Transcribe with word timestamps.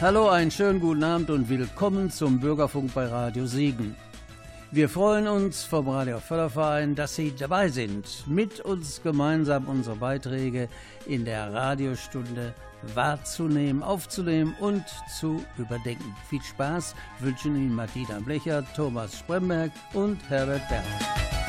Hallo, 0.00 0.30
einen 0.30 0.50
schönen 0.50 0.80
guten 0.80 1.04
Abend 1.04 1.28
und 1.28 1.50
willkommen 1.50 2.10
zum 2.10 2.40
Bürgerfunk 2.40 2.94
bei 2.94 3.04
Radio 3.04 3.44
Siegen. 3.44 3.94
Wir 4.70 4.88
freuen 4.88 5.28
uns 5.28 5.64
vom 5.64 5.90
Radio 5.90 6.20
Förderverein, 6.20 6.94
dass 6.94 7.16
Sie 7.16 7.34
dabei 7.36 7.68
sind, 7.68 8.26
mit 8.26 8.60
uns 8.60 9.02
gemeinsam 9.02 9.68
unsere 9.68 9.96
Beiträge 9.96 10.70
in 11.04 11.26
der 11.26 11.52
Radiostunde 11.52 12.54
wahrzunehmen, 12.94 13.82
aufzunehmen 13.82 14.54
und 14.58 14.84
zu 15.18 15.44
überdenken. 15.58 16.16
Viel 16.30 16.40
Spaß 16.40 16.94
wünschen 17.18 17.54
Ihnen 17.56 17.74
Martina 17.74 18.20
Blecher, 18.20 18.64
Thomas 18.74 19.18
Spremberg 19.18 19.70
und 19.92 20.18
Herbert 20.30 20.66
Berger. 20.70 21.39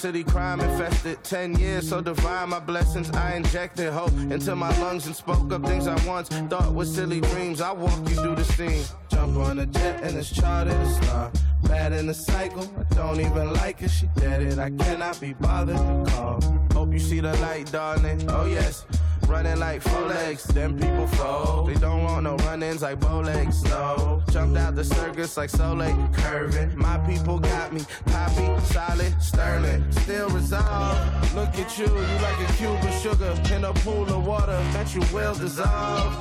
City 0.00 0.24
crime 0.24 0.60
infested. 0.60 1.22
Ten 1.22 1.54
years 1.58 1.90
so 1.90 2.00
divine, 2.00 2.48
my 2.48 2.58
blessings. 2.58 3.10
I 3.10 3.34
injected 3.34 3.92
hope 3.92 4.16
into 4.30 4.56
my 4.56 4.70
lungs 4.80 5.06
and 5.06 5.14
spoke 5.14 5.52
up 5.52 5.62
things 5.66 5.86
I 5.86 5.94
once 6.06 6.30
thought 6.48 6.72
were 6.72 6.86
silly 6.86 7.20
dreams. 7.20 7.60
I 7.60 7.72
walk 7.72 8.08
you 8.08 8.14
through 8.14 8.36
the 8.36 8.44
scene. 8.44 8.82
Jump 9.10 9.36
on 9.36 9.58
a 9.58 9.66
jet 9.66 10.02
and 10.02 10.16
it's 10.16 10.30
chartered 10.30 10.72
a 10.72 10.88
star. 10.88 11.30
Bad 11.64 11.92
in 11.92 12.06
the 12.06 12.14
cycle, 12.14 12.66
I 12.78 12.94
don't 12.94 13.20
even 13.20 13.52
like 13.52 13.82
it. 13.82 13.90
She 13.90 14.06
dead 14.16 14.42
it, 14.42 14.58
I 14.58 14.70
cannot 14.70 15.20
be 15.20 15.34
bothered 15.34 15.76
to 15.76 16.12
call. 16.12 16.40
Hope 16.72 16.92
you 16.94 16.98
see 16.98 17.20
the 17.20 17.36
light, 17.36 17.70
darling. 17.70 18.24
Oh 18.30 18.46
yes 18.46 18.86
running 19.30 19.58
like 19.58 19.80
four 19.80 20.02
legs. 20.02 20.42
Them 20.44 20.78
people 20.78 21.06
fold. 21.06 21.68
They 21.68 21.74
don't 21.74 22.02
want 22.02 22.24
no 22.24 22.36
run-ins 22.38 22.82
like 22.82 23.00
legs. 23.02 23.62
No, 23.64 24.22
jumped 24.30 24.58
out 24.58 24.74
the 24.74 24.84
circus 24.84 25.36
like 25.36 25.50
Soleil 25.50 26.08
curving. 26.12 26.76
My 26.76 26.98
people 26.98 27.38
got 27.38 27.72
me 27.72 27.82
poppy, 28.06 28.48
solid, 28.64 29.14
sterling, 29.22 29.84
still 29.92 30.28
resolved. 30.30 31.34
Look 31.34 31.54
at 31.62 31.78
you, 31.78 31.86
you 31.86 32.18
like 32.26 32.40
a 32.48 32.52
cube 32.54 32.82
of 32.82 32.94
sugar 33.00 33.32
in 33.54 33.64
a 33.64 33.72
pool 33.84 34.08
of 34.08 34.26
water 34.26 34.60
that 34.74 34.94
you 34.94 35.02
will 35.14 35.34
dissolve. 35.34 36.12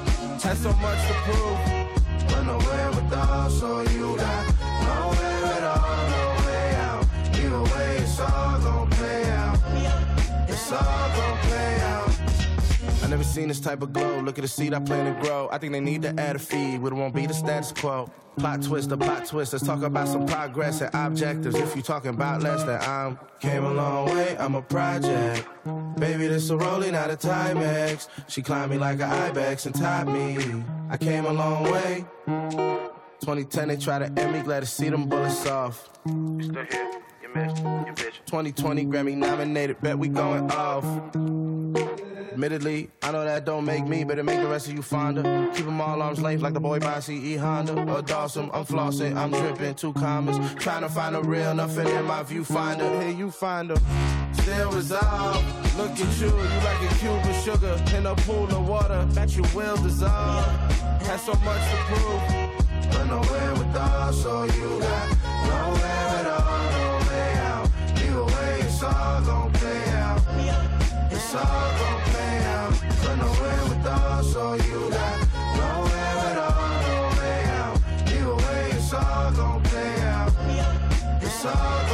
Had 0.44 0.58
so 0.58 0.72
much 0.74 1.02
to 1.08 1.14
prove, 1.26 1.60
but 2.28 2.44
nowhere 2.44 2.90
with 2.92 3.14
all, 3.14 3.50
so 3.50 3.82
you 3.82 4.16
never 13.20 13.30
seen 13.30 13.50
this 13.50 13.60
type 13.60 13.82
of 13.82 13.92
glow. 13.92 14.22
Look 14.22 14.38
at 14.38 14.44
the 14.44 14.48
seed 14.48 14.74
I 14.74 14.80
plan 14.80 15.14
to 15.14 15.22
grow. 15.22 15.50
I 15.52 15.58
think 15.58 15.74
they 15.74 15.82
need 15.82 16.04
to 16.04 16.18
add 16.18 16.38
a 16.38 16.40
feed, 16.40 16.82
but 16.82 16.94
it 16.94 16.96
won't 16.96 17.14
be 17.14 17.26
the 17.26 17.34
status 17.34 17.74
quo. 17.74 18.10
Plot 18.38 18.62
twist, 18.64 18.92
a 18.94 18.98
plot 18.98 19.26
twist. 19.26 19.52
Let's 19.52 19.66
talk 19.66 19.82
about 19.84 20.08
some 20.08 20.26
progress 20.26 20.80
and 20.80 20.90
objectives. 20.94 21.56
If 21.56 21.76
you're 21.76 21.84
talking 21.84 22.12
about 22.12 22.42
less 22.42 22.64
than 22.64 22.80
I'm 22.82 23.20
came 23.42 23.66
a 23.66 23.74
long 23.74 24.10
way. 24.16 24.38
I'm 24.38 24.56
a 24.56 24.62
project. 24.62 25.46
Baby, 26.00 26.28
this 26.28 26.50
a 26.50 26.56
rolling 26.56 26.96
out 26.96 27.10
of 27.10 27.20
Timex. 27.20 28.08
She 28.30 28.42
climbed 28.42 28.72
me 28.72 28.78
like 28.78 29.02
an 29.02 29.12
ibex 29.12 29.66
and 29.66 29.76
tied 29.76 30.08
me. 30.08 30.64
I 30.90 30.96
came 30.96 31.26
a 31.26 31.34
long 31.34 31.64
way. 31.64 32.06
2010, 32.26 33.68
they 33.68 33.76
try 33.76 34.00
to 34.00 34.06
end 34.06 34.32
me. 34.32 34.42
Glad 34.44 34.62
to 34.62 34.66
see 34.66 34.88
them 34.88 35.10
bullets 35.10 35.46
off. 35.46 35.90
You 36.06 36.44
still 36.44 36.66
here? 36.72 37.02
You 37.22 37.30
missed. 37.36 37.58
You 37.58 37.94
bitch. 37.96 38.26
2020 38.28 38.86
Grammy 38.86 39.18
nominated. 39.18 39.82
Bet 39.82 40.00
we 40.00 40.08
going 40.08 40.50
off. 40.52 40.86
Admittedly, 42.32 42.90
I 43.02 43.12
know 43.12 43.24
that 43.24 43.46
don't 43.46 43.66
make 43.66 43.86
me, 43.88 44.04
but 44.04 44.20
it 44.20 44.24
make 44.24 44.40
the 44.40 44.48
rest 44.48 44.68
of 44.68 44.74
you 44.74 44.82
fonder. 44.82 45.24
Keep 45.56 45.66
them 45.66 45.82
all 45.82 46.02
arms 46.02 46.22
length 46.22 46.42
like 46.42 46.54
the 46.54 46.60
boy 46.60 46.80
by 46.80 47.00
CE 47.00 47.36
Honda. 47.38 47.92
Or 47.92 48.02
Dawson, 48.02 48.50
I'm 48.54 48.66
flossing, 48.66 49.16
I'm 49.16 49.32
dripping, 49.32 49.76
two 49.76 49.94
commas. 49.94 50.38
Trying 50.56 50.82
to 50.82 50.90
find 50.90 51.16
a 51.16 51.22
real, 51.22 51.54
nothing 51.56 51.88
in 51.88 52.06
my 52.06 52.24
viewfinder. 52.24 53.02
Here 53.02 53.12
you 53.12 53.32
find 53.32 53.72
her. 53.72 53.78
Still 54.34 54.72
resolve. 54.72 55.78
Look 55.78 55.92
at 55.92 56.22
you, 56.22 56.28
you 56.28 56.34
like 56.34 56.92
a 56.92 56.96
cube 57.00 57.26
of 57.26 57.36
sugar 57.44 57.84
in 57.96 58.06
a 58.06 58.16
pool 58.16 58.46
of 58.46 58.68
water 58.68 59.06
that 59.12 59.36
you 59.36 59.44
will 59.56 59.78
dissolve. 59.78 60.46
Had 61.02 61.20
so 61.20 61.34
much 61.34 61.64
to 61.72 61.78
prove, 61.88 62.92
but 62.92 63.06
nowhere 63.06 63.54
with 63.54 63.76
us, 63.76 64.22
so 64.22 64.44
you 64.44 64.80
got 64.80 65.18
nowhere 65.48 66.09
It's 71.32 71.36
all 71.36 71.44
gonna 71.44 72.10
all 74.36 74.58
you 74.58 74.90
got. 74.90 75.20
Nowhere 75.58 76.18
at 76.26 76.38
all, 76.40 76.82
no 76.88 76.98
way 77.20 77.44
out. 77.62 77.78
Either 78.08 78.36
way, 78.36 78.70
it's 78.72 78.92
all 78.94 79.32
play 79.70 80.02
out. 80.02 80.34
It's 81.22 81.46
all 81.46 81.89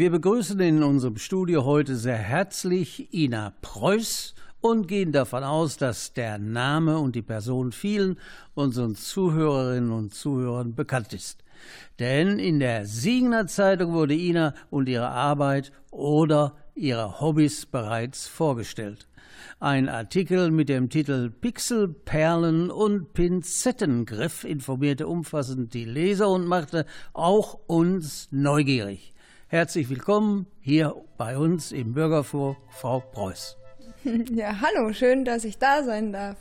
Wir 0.00 0.10
begrüßen 0.10 0.58
in 0.60 0.82
unserem 0.82 1.18
Studio 1.18 1.66
heute 1.66 1.94
sehr 1.94 2.16
herzlich 2.16 3.12
Ina 3.12 3.52
Preuß 3.60 4.34
und 4.62 4.88
gehen 4.88 5.12
davon 5.12 5.44
aus, 5.44 5.76
dass 5.76 6.14
der 6.14 6.38
Name 6.38 6.96
und 6.96 7.16
die 7.16 7.20
Person 7.20 7.70
vielen 7.70 8.16
unseren 8.54 8.94
Zuhörerinnen 8.94 9.92
und 9.92 10.14
Zuhörern 10.14 10.74
bekannt 10.74 11.12
ist. 11.12 11.44
Denn 11.98 12.38
in 12.38 12.60
der 12.60 12.86
Siegener 12.86 13.46
Zeitung 13.46 13.92
wurde 13.92 14.14
Ina 14.14 14.54
und 14.70 14.88
ihre 14.88 15.08
Arbeit 15.10 15.70
oder 15.90 16.56
ihre 16.74 17.20
Hobbys 17.20 17.66
bereits 17.66 18.26
vorgestellt. 18.26 19.06
Ein 19.58 19.90
Artikel 19.90 20.50
mit 20.50 20.70
dem 20.70 20.88
Titel 20.88 21.28
Pixel, 21.28 21.88
Perlen 21.88 22.70
und 22.70 23.12
Pinzettengriff 23.12 24.44
informierte 24.44 25.06
umfassend 25.06 25.74
die 25.74 25.84
Leser 25.84 26.30
und 26.30 26.46
machte 26.46 26.86
auch 27.12 27.58
uns 27.66 28.28
neugierig. 28.30 29.12
Herzlich 29.52 29.90
willkommen 29.90 30.46
hier 30.60 30.94
bei 31.18 31.36
uns 31.36 31.72
im 31.72 31.92
Bürgerfunk, 31.92 32.56
Frau 32.68 33.00
Preuß. 33.00 33.56
Ja, 34.30 34.60
hallo, 34.60 34.92
schön, 34.92 35.24
dass 35.24 35.44
ich 35.44 35.58
da 35.58 35.82
sein 35.82 36.12
darf. 36.12 36.36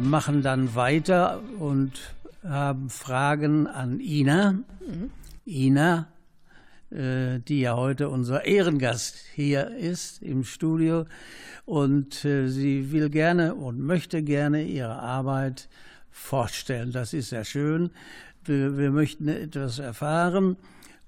Machen 0.00 0.42
dann 0.42 0.74
weiter 0.74 1.40
und 1.58 1.92
haben 2.42 2.90
Fragen 2.90 3.66
an 3.66 4.00
Ina. 4.00 4.52
Mhm. 4.52 5.10
Ina, 5.46 6.08
äh, 6.90 7.38
die 7.40 7.60
ja 7.60 7.76
heute 7.76 8.08
unser 8.08 8.44
Ehrengast 8.44 9.16
hier 9.34 9.74
ist 9.76 10.22
im 10.22 10.44
Studio. 10.44 11.06
Und 11.64 12.24
äh, 12.24 12.48
sie 12.48 12.92
will 12.92 13.10
gerne 13.10 13.54
und 13.54 13.80
möchte 13.80 14.22
gerne 14.22 14.64
ihre 14.64 14.98
Arbeit 14.98 15.68
vorstellen. 16.10 16.92
Das 16.92 17.12
ist 17.12 17.30
sehr 17.30 17.44
schön. 17.44 17.90
Wir, 18.44 18.78
wir 18.78 18.90
möchten 18.90 19.28
etwas 19.28 19.78
erfahren 19.78 20.56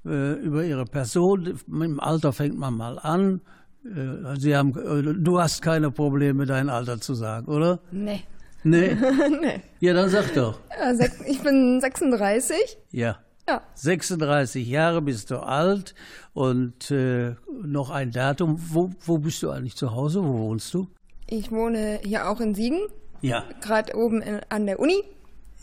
äh, 0.04 0.34
über 0.34 0.64
ihre 0.64 0.84
Person. 0.84 1.58
Im 1.68 2.00
Alter 2.00 2.32
fängt 2.32 2.58
man 2.58 2.74
mal 2.74 2.98
an. 2.98 3.40
Äh, 3.84 4.38
sie 4.38 4.56
haben, 4.56 4.70
äh, 4.76 5.14
du 5.14 5.40
hast 5.40 5.62
keine 5.62 5.90
Probleme, 5.90 6.46
dein 6.46 6.68
Alter 6.68 7.00
zu 7.00 7.14
sagen, 7.14 7.46
oder? 7.46 7.80
Nee. 7.90 8.22
Nee? 8.62 8.94
nee. 9.40 9.60
Ja, 9.80 9.94
dann 9.94 10.08
sag 10.08 10.34
doch. 10.34 10.60
Ja, 10.70 10.92
ich 11.26 11.40
bin 11.40 11.80
36. 11.80 12.78
Ja. 12.90 13.18
Ja. 13.48 13.62
36 13.74 14.66
Jahre 14.66 15.02
bist 15.02 15.30
du 15.30 15.38
alt 15.38 15.94
und 16.34 16.90
äh, 16.90 17.34
noch 17.62 17.90
ein 17.90 18.12
Datum. 18.12 18.56
Wo, 18.58 18.90
wo 19.00 19.18
bist 19.18 19.42
du 19.42 19.50
eigentlich 19.50 19.76
zu 19.76 19.92
Hause? 19.92 20.22
Wo 20.22 20.38
wohnst 20.38 20.72
du? 20.74 20.88
Ich 21.26 21.50
wohne 21.50 22.00
hier 22.02 22.28
auch 22.28 22.40
in 22.40 22.54
Siegen. 22.54 22.80
Ja. 23.22 23.44
Gerade 23.60 23.96
oben 23.96 24.22
in, 24.22 24.40
an 24.48 24.66
der 24.66 24.78
Uni. 24.78 25.02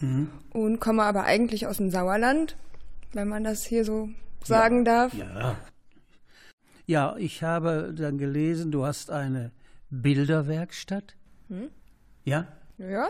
Mhm. 0.01 0.29
Und 0.53 0.79
komme 0.79 1.03
aber 1.03 1.23
eigentlich 1.23 1.67
aus 1.67 1.77
dem 1.77 1.89
Sauerland, 1.89 2.57
wenn 3.13 3.27
man 3.27 3.43
das 3.43 3.63
hier 3.63 3.85
so 3.85 4.09
sagen 4.43 4.79
ja. 4.79 4.83
darf. 4.83 5.13
Ja. 5.13 5.55
Ja, 6.85 7.15
ich 7.17 7.43
habe 7.43 7.93
dann 7.97 8.17
gelesen, 8.17 8.71
du 8.71 8.85
hast 8.85 9.11
eine 9.11 9.51
Bilderwerkstatt. 9.89 11.15
Hm? 11.49 11.69
Ja? 12.23 12.47
Ja, 12.77 13.09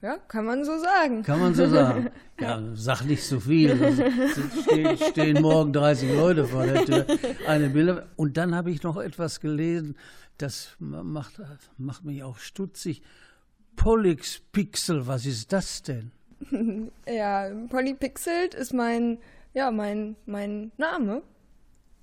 ja, 0.00 0.16
kann 0.28 0.44
man 0.44 0.64
so 0.64 0.78
sagen. 0.78 1.22
Kann 1.22 1.40
man 1.40 1.54
so 1.54 1.68
sagen. 1.68 2.10
Ja, 2.40 2.62
sag 2.74 3.02
nicht 3.02 3.24
so 3.24 3.40
viel. 3.40 3.70
Es 3.72 5.08
stehen, 5.08 5.42
morgen 5.42 5.72
30 5.72 6.14
Leute 6.14 6.44
vor 6.44 6.64
der 6.64 6.84
Tür. 6.84 7.04
Eine 7.48 7.68
Bilder. 7.68 8.06
Und 8.14 8.36
dann 8.36 8.54
habe 8.54 8.70
ich 8.70 8.84
noch 8.84 8.96
etwas 8.96 9.40
gelesen, 9.40 9.96
das 10.38 10.76
macht, 10.78 11.40
macht 11.78 12.04
mich 12.04 12.22
auch 12.22 12.38
stutzig. 12.38 13.02
Polypixel, 13.74 15.08
was 15.08 15.26
ist 15.26 15.52
das 15.52 15.82
denn? 15.82 16.12
Ja, 17.08 17.50
Polypixelt 17.68 18.54
ist 18.54 18.72
mein, 18.72 19.18
ja, 19.52 19.72
mein, 19.72 20.14
mein 20.26 20.70
Name, 20.76 21.22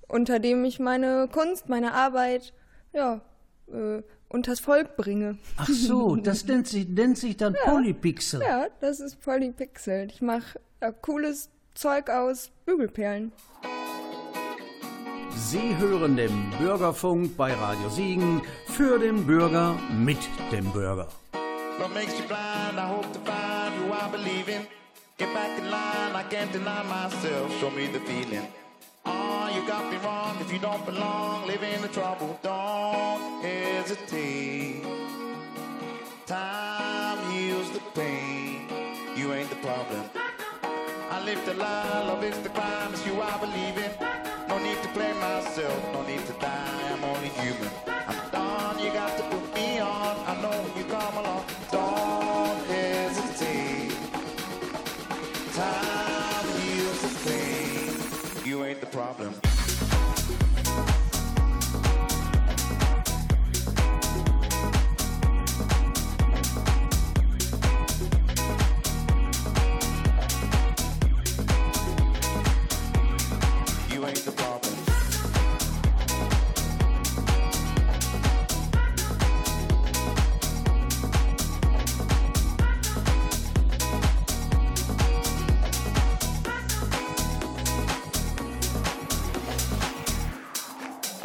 unter 0.06 0.38
dem 0.38 0.66
ich 0.66 0.78
meine 0.78 1.28
Kunst, 1.32 1.70
meine 1.70 1.94
Arbeit, 1.94 2.52
ja, 2.92 3.22
äh, 3.72 4.02
unters 4.28 4.60
Volk 4.60 4.96
bringe. 4.96 5.38
Ach 5.56 5.68
so, 5.68 6.16
das 6.16 6.44
nennt 6.46 6.66
sich, 6.68 6.88
nennt 6.88 7.18
sich 7.18 7.36
dann 7.36 7.54
ja, 7.54 7.70
Polypixel. 7.70 8.40
Ja, 8.40 8.66
das 8.80 9.00
ist 9.00 9.20
Polypixel. 9.20 10.08
Ich 10.10 10.22
mache 10.22 10.60
cooles 11.02 11.50
Zeug 11.74 12.10
aus 12.10 12.50
Bügelperlen. 12.64 13.32
Sie 15.36 15.76
hören 15.76 16.16
den 16.16 16.50
Bürgerfunk 16.58 17.36
bei 17.36 17.52
Radio 17.52 17.88
Siegen 17.90 18.40
für 18.68 18.98
den 18.98 19.26
Bürger 19.26 19.78
mit 19.92 20.18
dem 20.50 20.64
Bürger. 20.72 21.08
What 21.78 21.92
makes 21.92 22.18
you 22.18 22.26
blind? 22.26 22.78
I 22.78 22.88
hope 22.88 23.06
to 23.12 23.20
find 23.20 23.74
who 23.78 23.92
I 23.92 24.10
believe 24.10 24.48
in. 24.48 24.66
Get 25.18 25.32
back 25.34 25.58
in 25.58 25.70
line, 25.70 26.14
I 26.14 26.22
can't 26.30 26.50
deny 26.52 26.82
myself. 26.84 27.52
Show 27.60 27.70
me 27.70 27.86
the 27.92 28.00
feeling. 28.00 28.48
Got 29.66 29.90
me 29.90 29.98
wrong. 29.98 30.36
If 30.40 30.52
you 30.52 30.60
don't 30.60 30.84
belong, 30.86 31.46
live 31.46 31.62
in 31.62 31.82
the 31.82 31.88
trouble. 31.88 32.38
Don't 32.42 33.42
hesitate. 33.42 34.84
Time 36.24 37.18
heals 37.32 37.70
the 37.72 37.80
pain. 37.94 38.68
You 39.16 39.32
ain't 39.32 39.50
the 39.50 39.56
problem. 39.56 40.04
I 41.10 41.24
live 41.24 41.44
the 41.46 41.54
lie, 41.54 42.04
love 42.06 42.22
is 42.22 42.38
the 42.40 42.50
crime. 42.50 42.92
It's 42.92 43.04
you 43.06 43.20
I 43.20 43.38
believe 43.38 43.76
in. 43.84 43.90
No 44.48 44.58
need 44.58 44.80
to 44.82 44.88
blame 44.94 45.18
myself, 45.18 45.92
no 45.92 46.02
need 46.02 46.24
to 46.26 46.32
die. 46.34 46.55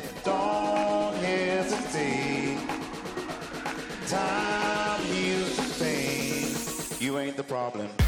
Passing. 0.00 0.22
Don't 0.24 1.14
hesitate. 1.16 2.58
Time 4.08 5.02
heals 5.02 5.56
the 5.56 5.84
pain. 5.84 7.00
You 7.00 7.18
ain't 7.18 7.36
the 7.36 7.42
problem. 7.42 8.05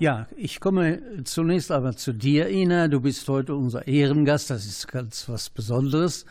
Ja, 0.00 0.26
ich 0.34 0.60
komme 0.60 1.24
zunächst 1.24 1.70
aber 1.70 1.94
zu 1.94 2.14
dir, 2.14 2.48
Ina. 2.48 2.88
Du 2.88 3.02
bist 3.02 3.28
heute 3.28 3.54
unser 3.54 3.86
Ehrengast. 3.86 4.48
Das 4.48 4.64
ist 4.64 4.88
ganz 4.88 5.28
was 5.28 5.50
Besonderes. 5.50 6.24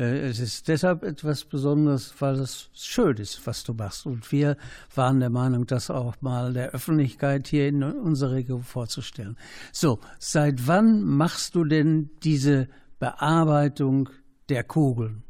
Äh, 0.00 0.30
es 0.30 0.40
ist 0.40 0.66
deshalb 0.66 1.04
etwas 1.04 1.44
Besonderes, 1.44 2.12
weil 2.18 2.34
es 2.40 2.70
schön 2.74 3.16
ist, 3.18 3.46
was 3.46 3.62
du 3.62 3.72
machst. 3.72 4.04
Und 4.06 4.32
wir 4.32 4.56
waren 4.96 5.20
der 5.20 5.30
Meinung, 5.30 5.64
das 5.64 5.90
auch 5.90 6.16
mal 6.22 6.52
der 6.54 6.70
Öffentlichkeit 6.70 7.46
hier 7.46 7.68
in 7.68 7.84
unserer 7.84 8.32
Region 8.32 8.64
vorzustellen. 8.64 9.36
So, 9.70 10.00
seit 10.18 10.66
wann 10.66 11.00
machst 11.04 11.54
du 11.54 11.62
denn 11.62 12.10
diese 12.24 12.66
Bearbeitung 12.98 14.08
der 14.48 14.64
Kugeln? 14.64 15.22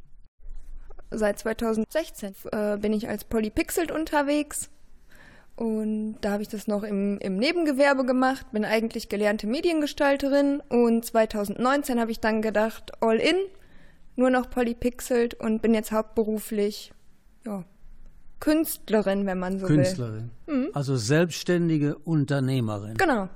Seit 1.11 1.39
2016 1.39 2.35
äh, 2.51 2.79
bin 2.79 2.95
ich 2.95 3.11
als 3.11 3.25
Polypixelt 3.25 3.93
unterwegs 3.93 4.71
und 5.57 6.17
da 6.21 6.33
habe 6.33 6.43
ich 6.43 6.49
das 6.49 6.67
noch 6.67 6.83
im, 6.83 7.19
im 7.19 7.37
Nebengewerbe 7.37 8.05
gemacht, 8.05 8.47
bin 8.53 8.65
eigentlich 8.65 9.09
gelernte 9.09 9.47
Mediengestalterin 9.47 10.61
und 10.69 11.05
2019 11.05 12.01
habe 12.01 12.11
ich 12.11 12.21
dann 12.21 12.43
gedacht, 12.43 12.93
all 13.01 13.17
in, 13.17 13.37
nur 14.17 14.31
noch 14.31 14.51
polypixelt 14.51 15.35
und 15.35 15.63
bin 15.63 15.75
jetzt 15.75 15.93
hauptberuflich 15.93 16.93
ja, 17.47 17.65
Künstlerin, 18.41 19.27
wenn 19.27 19.39
man 19.39 19.61
so 19.61 19.67
Künstlerin. 19.67 20.31
will. 20.47 20.57
Mhm. 20.57 20.71
Also 20.75 20.97
selbstständige 20.97 21.97
Unternehmerin. 21.99 22.97
Genau. 22.97 23.29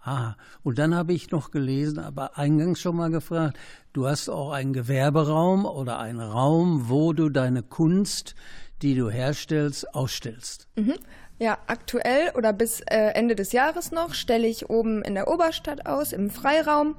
Ah, 0.00 0.36
und 0.62 0.78
dann 0.78 0.94
habe 0.94 1.12
ich 1.12 1.30
noch 1.30 1.50
gelesen, 1.50 1.98
aber 1.98 2.38
eingangs 2.38 2.80
schon 2.80 2.96
mal 2.96 3.10
gefragt, 3.10 3.58
du 3.92 4.06
hast 4.06 4.28
auch 4.28 4.52
einen 4.52 4.72
Gewerberaum 4.72 5.66
oder 5.66 5.98
einen 5.98 6.20
Raum, 6.20 6.88
wo 6.88 7.12
du 7.12 7.30
deine 7.30 7.62
Kunst, 7.62 8.34
die 8.80 8.94
du 8.94 9.10
herstellst, 9.10 9.94
ausstellst. 9.94 10.68
Mhm. 10.76 10.94
Ja, 11.40 11.58
aktuell 11.68 12.32
oder 12.36 12.52
bis 12.52 12.80
äh, 12.80 13.12
Ende 13.14 13.36
des 13.36 13.52
Jahres 13.52 13.92
noch 13.92 14.14
stelle 14.14 14.48
ich 14.48 14.70
oben 14.70 15.02
in 15.02 15.14
der 15.14 15.28
Oberstadt 15.28 15.86
aus, 15.86 16.12
im 16.12 16.30
Freiraum. 16.30 16.96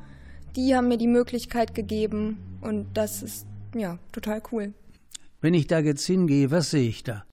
Die 0.55 0.75
haben 0.75 0.87
mir 0.87 0.97
die 0.97 1.07
Möglichkeit 1.07 1.75
gegeben 1.75 2.37
und 2.61 2.87
das 2.93 3.21
ist 3.21 3.45
ja 3.75 3.99
total 4.11 4.41
cool. 4.51 4.73
Wenn 5.41 5.53
ich 5.53 5.67
da 5.67 5.79
jetzt 5.79 6.05
hingehe, 6.05 6.51
was 6.51 6.71
sehe 6.71 6.87
ich 6.87 7.03
da? 7.03 7.25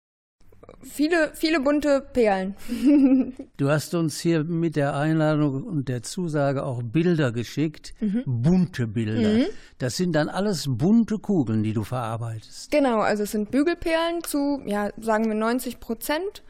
Viele, 0.82 1.30
viele 1.34 1.60
bunte 1.60 2.00
Perlen. 2.00 2.54
du 3.56 3.70
hast 3.70 3.94
uns 3.94 4.20
hier 4.20 4.44
mit 4.44 4.76
der 4.76 4.96
Einladung 4.96 5.64
und 5.64 5.88
der 5.88 6.02
Zusage 6.02 6.64
auch 6.64 6.82
Bilder 6.82 7.32
geschickt, 7.32 7.94
mhm. 8.00 8.22
bunte 8.26 8.86
Bilder. 8.86 9.38
Mhm. 9.38 9.46
Das 9.78 9.96
sind 9.96 10.12
dann 10.12 10.28
alles 10.28 10.66
bunte 10.68 11.18
Kugeln, 11.18 11.62
die 11.62 11.72
du 11.72 11.82
verarbeitest. 11.82 12.70
Genau, 12.70 13.00
also 13.00 13.24
es 13.24 13.32
sind 13.32 13.50
Bügelperlen 13.50 14.22
zu, 14.22 14.62
ja, 14.66 14.90
sagen 15.00 15.26
wir 15.26 15.34
90 15.34 15.80
Prozent. 15.80 16.42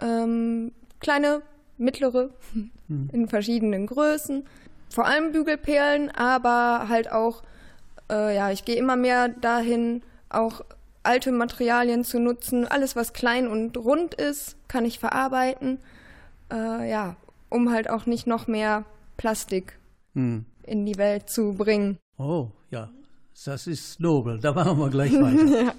Ähm, 0.00 0.72
kleine, 1.00 1.42
mittlere, 1.78 2.30
mhm. 2.88 3.10
in 3.12 3.28
verschiedenen 3.28 3.86
Größen. 3.86 4.44
Vor 4.90 5.06
allem 5.06 5.32
Bügelperlen, 5.32 6.10
aber 6.10 6.88
halt 6.88 7.10
auch, 7.12 7.42
äh, 8.10 8.34
ja, 8.34 8.50
ich 8.50 8.64
gehe 8.64 8.76
immer 8.76 8.96
mehr 8.96 9.28
dahin, 9.28 10.02
auch 10.28 10.62
alte 11.02 11.32
Materialien 11.32 12.04
zu 12.04 12.18
nutzen. 12.18 12.66
Alles, 12.66 12.96
was 12.96 13.12
klein 13.12 13.48
und 13.48 13.76
rund 13.76 14.14
ist, 14.14 14.56
kann 14.68 14.84
ich 14.84 14.98
verarbeiten. 14.98 15.78
Äh, 16.52 16.90
ja, 16.90 17.16
um 17.48 17.70
halt 17.70 17.88
auch 17.88 18.06
nicht 18.06 18.26
noch 18.26 18.46
mehr 18.46 18.84
Plastik 19.16 19.78
hm. 20.14 20.44
in 20.64 20.86
die 20.86 20.96
Welt 20.96 21.28
zu 21.28 21.54
bringen. 21.54 21.98
Oh, 22.18 22.48
ja, 22.70 22.90
das 23.44 23.66
ist 23.66 24.00
nobel. 24.00 24.38
Da 24.40 24.52
machen 24.52 24.78
wir 24.78 24.90
gleich 24.90 25.12
weiter. 25.12 25.62
ja. 25.64 25.72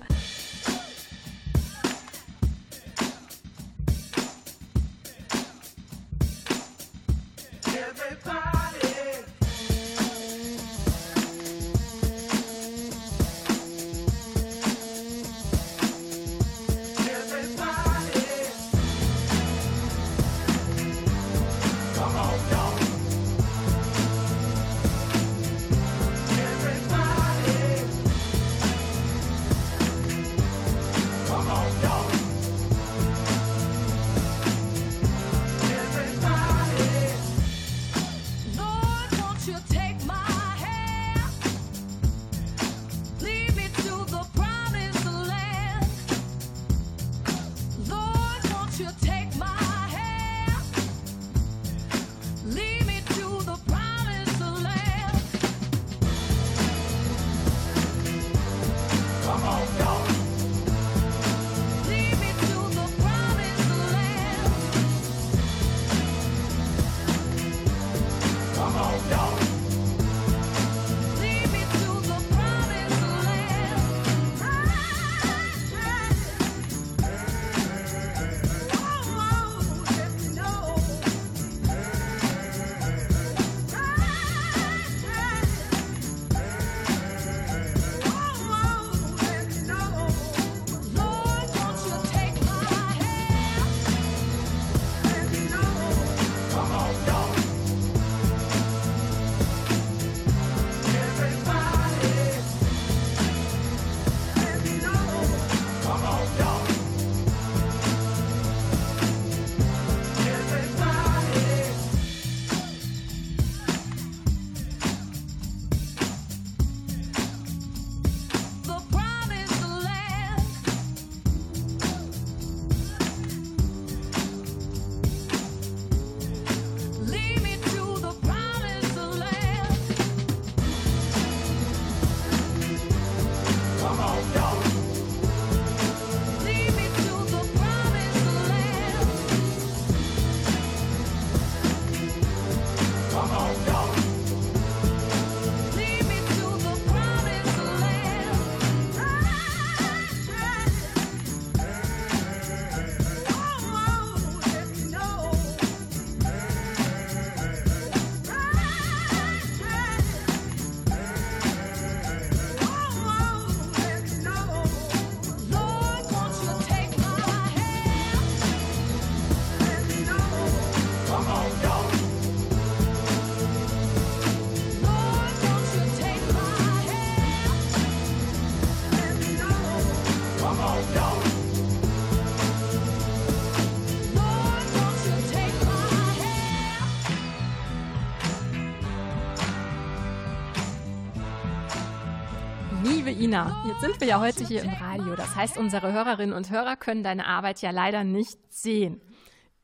Ina, 193.32 193.64
jetzt 193.66 193.80
sind 193.80 193.98
wir 194.02 194.08
ja 194.08 194.20
heute 194.20 194.46
hier 194.46 194.62
im 194.62 194.74
Radio. 194.74 195.16
Das 195.16 195.38
heißt, 195.38 195.58
unsere 195.58 195.94
Hörerinnen 195.94 196.36
und 196.36 196.50
Hörer 196.50 196.76
können 196.76 197.02
deine 197.02 197.28
Arbeit 197.28 197.62
ja 197.62 197.72
leider 197.72 198.04
nicht 198.04 198.38
sehen. 198.50 199.00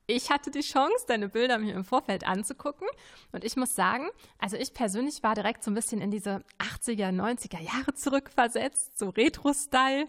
Ich 0.05 0.31
hatte 0.31 0.51
die 0.51 0.62
Chance, 0.62 1.03
deine 1.05 1.27
Bilder 1.27 1.57
mir 1.57 1.75
im 1.75 1.83
Vorfeld 1.83 2.25
anzugucken. 2.25 2.88
Und 3.33 3.43
ich 3.43 3.57
muss 3.57 3.75
sagen, 3.75 4.07
also 4.39 4.55
ich 4.55 4.74
persönlich 4.74 5.21
war 5.21 5.36
direkt 5.36 5.65
so 5.65 5.71
ein 5.71 5.74
bisschen 5.74 6.00
in 6.00 6.12
diese 6.12 6.45
80er, 6.59 7.09
90er 7.09 7.59
Jahre 7.59 7.93
zurückversetzt, 7.93 8.97
so 8.97 9.09
Retro-Style. 9.09 10.05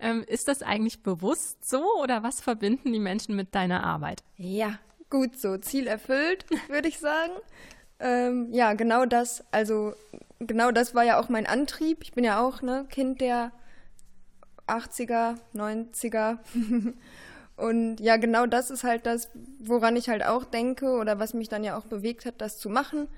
Ähm, 0.00 0.24
ist 0.26 0.48
das 0.48 0.62
eigentlich 0.62 1.04
bewusst 1.04 1.64
so 1.64 1.84
oder 2.02 2.24
was 2.24 2.40
verbinden 2.40 2.92
die 2.92 2.98
Menschen 2.98 3.36
mit 3.36 3.54
deiner 3.54 3.84
Arbeit? 3.84 4.24
Ja, 4.36 4.80
gut 5.10 5.38
so. 5.38 5.58
Ziel 5.58 5.86
erfüllt, 5.86 6.44
würde 6.68 6.88
ich 6.88 6.98
sagen. 6.98 7.34
Ähm, 8.00 8.48
ja, 8.50 8.72
genau 8.72 9.06
das. 9.06 9.44
Also 9.52 9.94
genau 10.40 10.70
das 10.70 10.94
war 10.94 11.04
ja 11.04 11.20
auch 11.20 11.28
mein 11.28 11.46
Antrieb. 11.46 12.02
Ich 12.02 12.12
bin 12.12 12.24
ja 12.24 12.40
auch 12.40 12.62
ne, 12.62 12.86
Kind 12.88 13.20
der 13.20 13.52
80er, 14.66 15.36
90er. 15.54 16.38
Und 17.56 18.00
ja, 18.00 18.18
genau 18.18 18.46
das 18.46 18.70
ist 18.70 18.84
halt 18.84 19.06
das, 19.06 19.30
woran 19.60 19.96
ich 19.96 20.08
halt 20.08 20.24
auch 20.24 20.44
denke 20.44 20.90
oder 20.90 21.18
was 21.18 21.32
mich 21.32 21.48
dann 21.48 21.64
ja 21.64 21.78
auch 21.78 21.86
bewegt 21.86 22.26
hat, 22.26 22.34
das 22.38 22.58
zu 22.58 22.68
machen. 22.68 23.08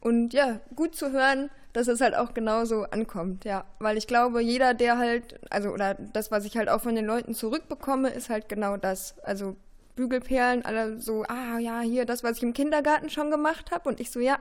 Und 0.00 0.34
ja, 0.34 0.60
gut 0.74 0.96
zu 0.96 1.12
hören, 1.12 1.48
dass 1.72 1.88
es 1.88 2.00
halt 2.00 2.14
auch 2.14 2.34
genauso 2.34 2.82
ankommt, 2.84 3.44
ja. 3.44 3.64
Weil 3.78 3.96
ich 3.96 4.06
glaube, 4.06 4.42
jeder, 4.42 4.74
der 4.74 4.98
halt, 4.98 5.40
also, 5.50 5.70
oder 5.70 5.94
das, 5.94 6.30
was 6.30 6.44
ich 6.44 6.56
halt 6.56 6.68
auch 6.68 6.80
von 6.80 6.94
den 6.94 7.06
Leuten 7.06 7.34
zurückbekomme, 7.34 8.10
ist 8.10 8.30
halt 8.30 8.48
genau 8.48 8.76
das. 8.76 9.18
Also 9.22 9.56
Bügelperlen, 9.96 10.64
alle 10.64 11.00
so, 11.00 11.24
ah 11.28 11.58
ja, 11.58 11.80
hier 11.80 12.04
das, 12.04 12.24
was 12.24 12.38
ich 12.38 12.42
im 12.42 12.52
Kindergarten 12.52 13.10
schon 13.10 13.30
gemacht 13.30 13.70
habe. 13.70 13.88
Und 13.88 14.00
ich 14.00 14.10
so, 14.10 14.20
ja, 14.20 14.38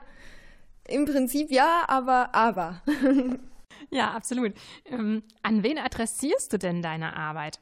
im 0.87 1.05
Prinzip 1.05 1.51
ja, 1.51 1.83
aber, 1.87 2.33
aber. 2.33 2.81
ja, 3.89 4.11
absolut. 4.11 4.53
Ähm, 4.85 5.23
an 5.41 5.63
wen 5.63 5.77
adressierst 5.77 6.53
du 6.53 6.59
denn 6.59 6.81
deine 6.81 7.15
Arbeit? 7.15 7.59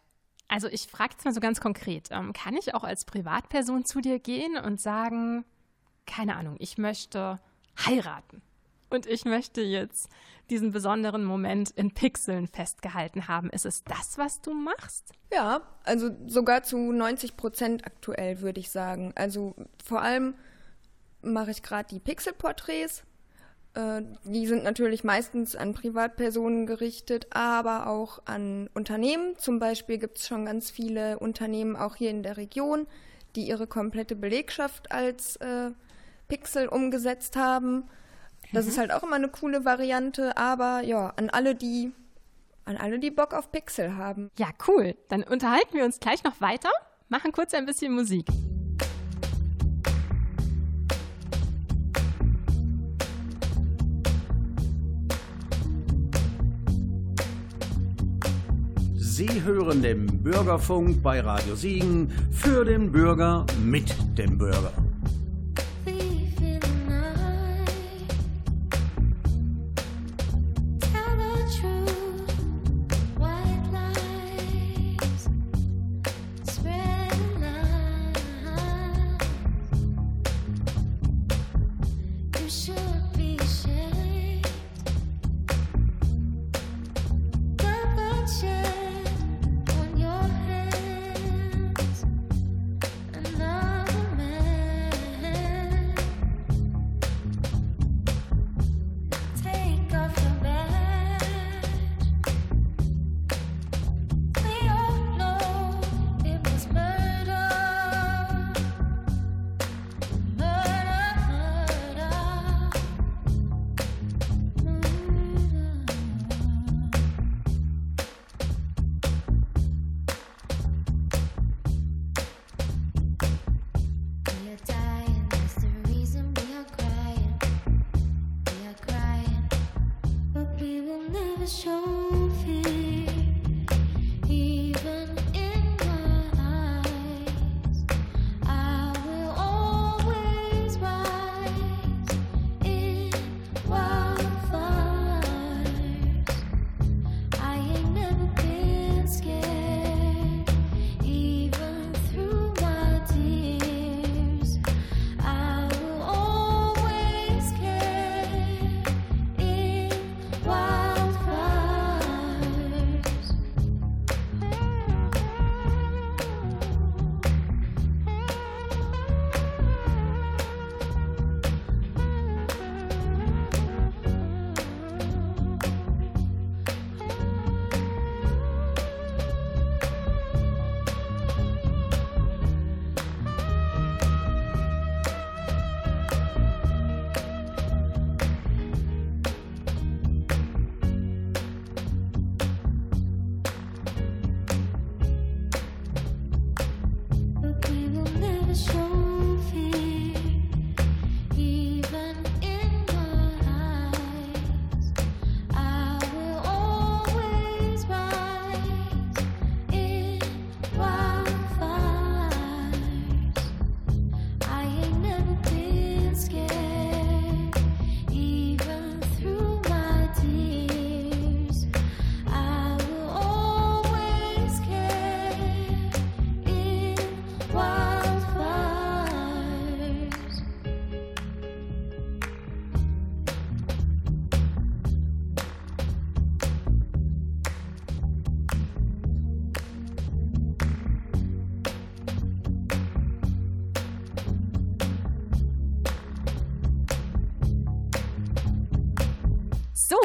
Also 0.47 0.67
ich 0.67 0.87
frage 0.87 1.13
jetzt 1.13 1.23
mal 1.23 1.33
so 1.33 1.39
ganz 1.39 1.61
konkret, 1.61 2.09
ähm, 2.11 2.33
kann 2.33 2.57
ich 2.57 2.75
auch 2.75 2.83
als 2.83 3.05
Privatperson 3.05 3.85
zu 3.85 4.01
dir 4.01 4.19
gehen 4.19 4.57
und 4.57 4.81
sagen, 4.81 5.45
keine 6.05 6.35
Ahnung, 6.35 6.57
ich 6.59 6.77
möchte 6.77 7.39
heiraten 7.85 8.41
und 8.89 9.05
ich 9.05 9.23
möchte 9.23 9.61
jetzt 9.61 10.09
diesen 10.49 10.71
besonderen 10.71 11.23
Moment 11.23 11.71
in 11.71 11.93
Pixeln 11.93 12.47
festgehalten 12.47 13.29
haben. 13.29 13.49
Ist 13.49 13.65
es 13.65 13.85
das, 13.85 14.17
was 14.17 14.41
du 14.41 14.53
machst? 14.53 15.13
Ja, 15.31 15.61
also 15.83 16.11
sogar 16.27 16.63
zu 16.63 16.77
90 16.91 17.37
Prozent 17.37 17.85
aktuell, 17.85 18.41
würde 18.41 18.59
ich 18.59 18.69
sagen. 18.69 19.13
Also 19.15 19.55
vor 19.83 20.01
allem 20.01 20.35
mache 21.21 21.51
ich 21.51 21.63
gerade 21.63 21.87
die 21.87 21.99
Pixelporträts 21.99 23.03
die 23.73 24.47
sind 24.47 24.65
natürlich 24.65 25.05
meistens 25.05 25.55
an 25.55 25.73
Privatpersonen 25.73 26.65
gerichtet, 26.65 27.27
aber 27.29 27.87
auch 27.87 28.21
an 28.25 28.69
Unternehmen. 28.73 29.37
Zum 29.37 29.59
Beispiel 29.59 29.97
gibt 29.97 30.17
es 30.17 30.27
schon 30.27 30.45
ganz 30.45 30.69
viele 30.69 31.19
Unternehmen 31.19 31.77
auch 31.77 31.95
hier 31.95 32.09
in 32.09 32.21
der 32.21 32.35
Region, 32.35 32.85
die 33.35 33.47
ihre 33.47 33.67
komplette 33.67 34.17
Belegschaft 34.17 34.91
als 34.91 35.37
äh, 35.37 35.71
Pixel 36.27 36.67
umgesetzt 36.67 37.37
haben. 37.37 37.85
Das 38.51 38.65
mhm. 38.65 38.71
ist 38.71 38.77
halt 38.77 38.91
auch 38.91 39.03
immer 39.03 39.15
eine 39.15 39.29
coole 39.29 39.63
Variante, 39.63 40.35
aber 40.35 40.81
ja, 40.81 41.13
an 41.15 41.29
alle, 41.29 41.55
die 41.55 41.93
an 42.65 42.77
alle, 42.77 42.99
die 42.99 43.11
Bock 43.11 43.33
auf 43.33 43.51
Pixel 43.51 43.95
haben. 43.95 44.29
Ja, 44.37 44.47
cool. 44.67 44.95
Dann 45.07 45.23
unterhalten 45.23 45.73
wir 45.73 45.85
uns 45.85 45.99
gleich 45.99 46.23
noch 46.23 46.41
weiter, 46.41 46.69
machen 47.09 47.31
kurz 47.31 47.53
ein 47.53 47.65
bisschen 47.65 47.93
Musik. 47.93 48.27
Sie 59.21 59.43
hören 59.43 59.83
den 59.83 60.07
Bürgerfunk 60.23 61.03
bei 61.03 61.19
Radio 61.19 61.53
Siegen 61.53 62.09
für 62.31 62.65
den 62.65 62.91
Bürger 62.91 63.45
mit 63.63 63.95
dem 64.17 64.35
Bürger. 64.35 64.73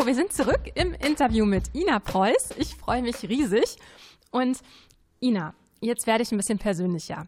Wir 0.06 0.14
sind 0.14 0.32
zurück 0.32 0.60
im 0.76 0.94
Interview 0.94 1.44
mit 1.44 1.74
Ina 1.74 1.98
Preuß. 1.98 2.50
Ich 2.58 2.76
freue 2.76 3.02
mich 3.02 3.24
riesig. 3.24 3.76
Und 4.30 4.60
Ina, 5.20 5.52
jetzt 5.80 6.06
werde 6.06 6.22
ich 6.22 6.30
ein 6.30 6.36
bisschen 6.36 6.60
persönlicher. 6.60 7.26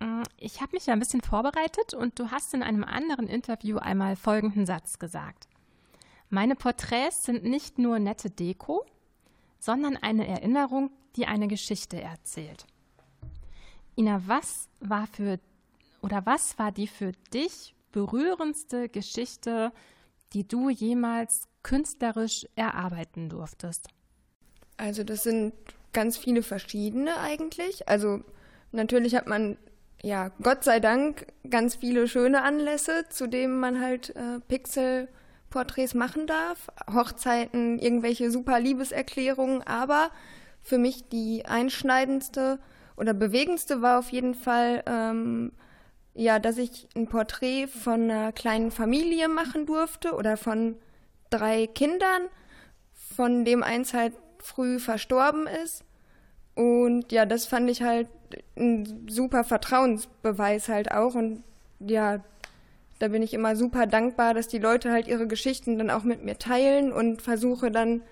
Mm, 0.00 0.22
ich 0.38 0.62
habe 0.62 0.72
mich 0.72 0.86
ja 0.86 0.94
ein 0.94 0.98
bisschen 0.98 1.20
vorbereitet 1.20 1.92
und 1.92 2.18
du 2.18 2.30
hast 2.30 2.54
in 2.54 2.62
einem 2.62 2.84
anderen 2.84 3.26
Interview 3.26 3.76
einmal 3.76 4.16
folgenden 4.16 4.64
Satz 4.64 4.98
gesagt. 4.98 5.46
Meine 6.30 6.56
Porträts 6.56 7.24
sind 7.24 7.44
nicht 7.44 7.78
nur 7.78 7.98
nette 7.98 8.30
Deko, 8.30 8.86
sondern 9.58 9.98
eine 9.98 10.26
Erinnerung, 10.26 10.90
die 11.16 11.26
eine 11.26 11.48
Geschichte 11.48 12.00
erzählt. 12.00 12.66
Ina, 13.94 14.22
was 14.26 14.70
war 14.80 15.06
für 15.06 15.38
oder 16.00 16.24
was 16.24 16.58
war 16.58 16.72
die 16.72 16.86
für 16.86 17.12
dich 17.34 17.74
berührendste 17.92 18.88
Geschichte, 18.88 19.70
die 20.32 20.48
du 20.48 20.70
jemals 20.70 21.46
künstlerisch 21.66 22.46
erarbeiten 22.54 23.28
durftest? 23.28 23.88
Also 24.76 25.02
das 25.02 25.24
sind 25.24 25.52
ganz 25.92 26.16
viele 26.16 26.44
verschiedene 26.44 27.18
eigentlich. 27.18 27.88
Also 27.88 28.20
natürlich 28.70 29.16
hat 29.16 29.26
man 29.26 29.58
ja 30.00 30.30
Gott 30.40 30.62
sei 30.62 30.78
Dank 30.78 31.26
ganz 31.50 31.74
viele 31.74 32.06
schöne 32.06 32.42
Anlässe, 32.42 33.06
zu 33.08 33.26
denen 33.26 33.58
man 33.58 33.80
halt 33.80 34.14
äh, 34.14 34.38
Pixel-Porträts 34.46 35.94
machen 35.94 36.28
darf. 36.28 36.68
Hochzeiten, 36.94 37.80
irgendwelche 37.80 38.30
super 38.30 38.60
Liebeserklärungen. 38.60 39.64
Aber 39.64 40.10
für 40.62 40.78
mich 40.78 41.08
die 41.08 41.46
einschneidendste 41.46 42.60
oder 42.96 43.12
bewegendste 43.12 43.82
war 43.82 43.98
auf 43.98 44.10
jeden 44.10 44.34
Fall 44.34 44.84
ähm, 44.86 45.50
ja, 46.14 46.38
dass 46.38 46.58
ich 46.58 46.88
ein 46.94 47.08
Porträt 47.08 47.66
von 47.66 48.08
einer 48.08 48.30
kleinen 48.30 48.70
Familie 48.70 49.28
machen 49.28 49.66
durfte 49.66 50.14
oder 50.14 50.36
von 50.36 50.76
drei 51.30 51.66
Kindern, 51.66 52.22
von 53.16 53.44
dem 53.44 53.62
eins 53.62 53.94
halt 53.94 54.12
früh 54.38 54.78
verstorben 54.78 55.46
ist. 55.64 55.84
Und 56.54 57.12
ja, 57.12 57.26
das 57.26 57.46
fand 57.46 57.70
ich 57.70 57.82
halt 57.82 58.08
ein 58.56 59.06
super 59.08 59.44
Vertrauensbeweis 59.44 60.68
halt 60.68 60.90
auch. 60.90 61.14
Und 61.14 61.42
ja, 61.80 62.20
da 62.98 63.08
bin 63.08 63.22
ich 63.22 63.34
immer 63.34 63.56
super 63.56 63.86
dankbar, 63.86 64.34
dass 64.34 64.48
die 64.48 64.58
Leute 64.58 64.90
halt 64.90 65.06
ihre 65.06 65.26
Geschichten 65.26 65.78
dann 65.78 65.90
auch 65.90 66.02
mit 66.02 66.24
mir 66.24 66.38
teilen 66.38 66.92
und 66.92 67.20
versuche 67.20 67.70
dann, 67.70 68.02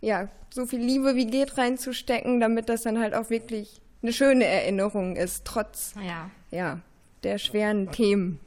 ja, 0.00 0.28
so 0.50 0.66
viel 0.66 0.80
Liebe 0.80 1.14
wie 1.16 1.26
geht 1.26 1.58
reinzustecken, 1.58 2.40
damit 2.40 2.68
das 2.68 2.82
dann 2.82 2.98
halt 2.98 3.14
auch 3.14 3.30
wirklich 3.30 3.80
eine 4.02 4.12
schöne 4.12 4.44
Erinnerung 4.44 5.16
ist, 5.16 5.44
trotz, 5.44 5.94
ja, 5.96 6.30
ja 6.50 6.80
der 7.22 7.38
schweren 7.38 7.90
Themen. 7.90 8.40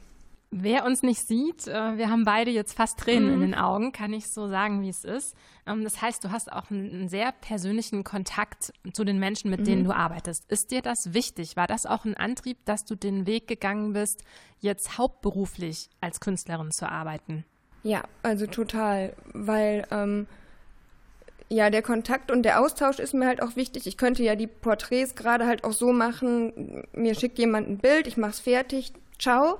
Wer 0.56 0.84
uns 0.84 1.02
nicht 1.02 1.26
sieht, 1.26 1.66
äh, 1.66 1.96
wir 1.96 2.10
haben 2.10 2.24
beide 2.24 2.52
jetzt 2.52 2.74
fast 2.74 3.00
Tränen 3.00 3.26
mhm. 3.26 3.34
in 3.34 3.40
den 3.40 3.54
Augen, 3.56 3.90
kann 3.90 4.12
ich 4.12 4.28
so 4.28 4.46
sagen, 4.46 4.82
wie 4.82 4.88
es 4.88 5.04
ist. 5.04 5.34
Ähm, 5.66 5.82
das 5.82 6.00
heißt, 6.00 6.22
du 6.22 6.30
hast 6.30 6.52
auch 6.52 6.70
einen 6.70 7.08
sehr 7.08 7.32
persönlichen 7.32 8.04
Kontakt 8.04 8.72
zu 8.92 9.02
den 9.02 9.18
Menschen, 9.18 9.50
mit 9.50 9.60
mhm. 9.60 9.64
denen 9.64 9.84
du 9.84 9.90
arbeitest. 9.90 10.48
Ist 10.48 10.70
dir 10.70 10.80
das 10.80 11.12
wichtig? 11.12 11.56
War 11.56 11.66
das 11.66 11.86
auch 11.86 12.04
ein 12.04 12.16
Antrieb, 12.16 12.58
dass 12.66 12.84
du 12.84 12.94
den 12.94 13.26
Weg 13.26 13.48
gegangen 13.48 13.94
bist, 13.94 14.22
jetzt 14.60 14.96
hauptberuflich 14.96 15.90
als 16.00 16.20
Künstlerin 16.20 16.70
zu 16.70 16.88
arbeiten? 16.88 17.44
Ja, 17.82 18.04
also 18.22 18.46
total, 18.46 19.12
weil 19.32 19.84
ähm, 19.90 20.28
ja, 21.48 21.68
der 21.68 21.82
Kontakt 21.82 22.30
und 22.30 22.44
der 22.44 22.60
Austausch 22.60 23.00
ist 23.00 23.12
mir 23.12 23.26
halt 23.26 23.42
auch 23.42 23.56
wichtig. 23.56 23.88
Ich 23.88 23.96
könnte 23.96 24.22
ja 24.22 24.36
die 24.36 24.46
Porträts 24.46 25.16
gerade 25.16 25.48
halt 25.48 25.64
auch 25.64 25.72
so 25.72 25.92
machen, 25.92 26.84
mir 26.92 27.16
schickt 27.16 27.40
jemand 27.40 27.68
ein 27.68 27.78
Bild, 27.78 28.06
ich 28.06 28.16
mach's 28.16 28.38
fertig, 28.38 28.92
ciao. 29.18 29.58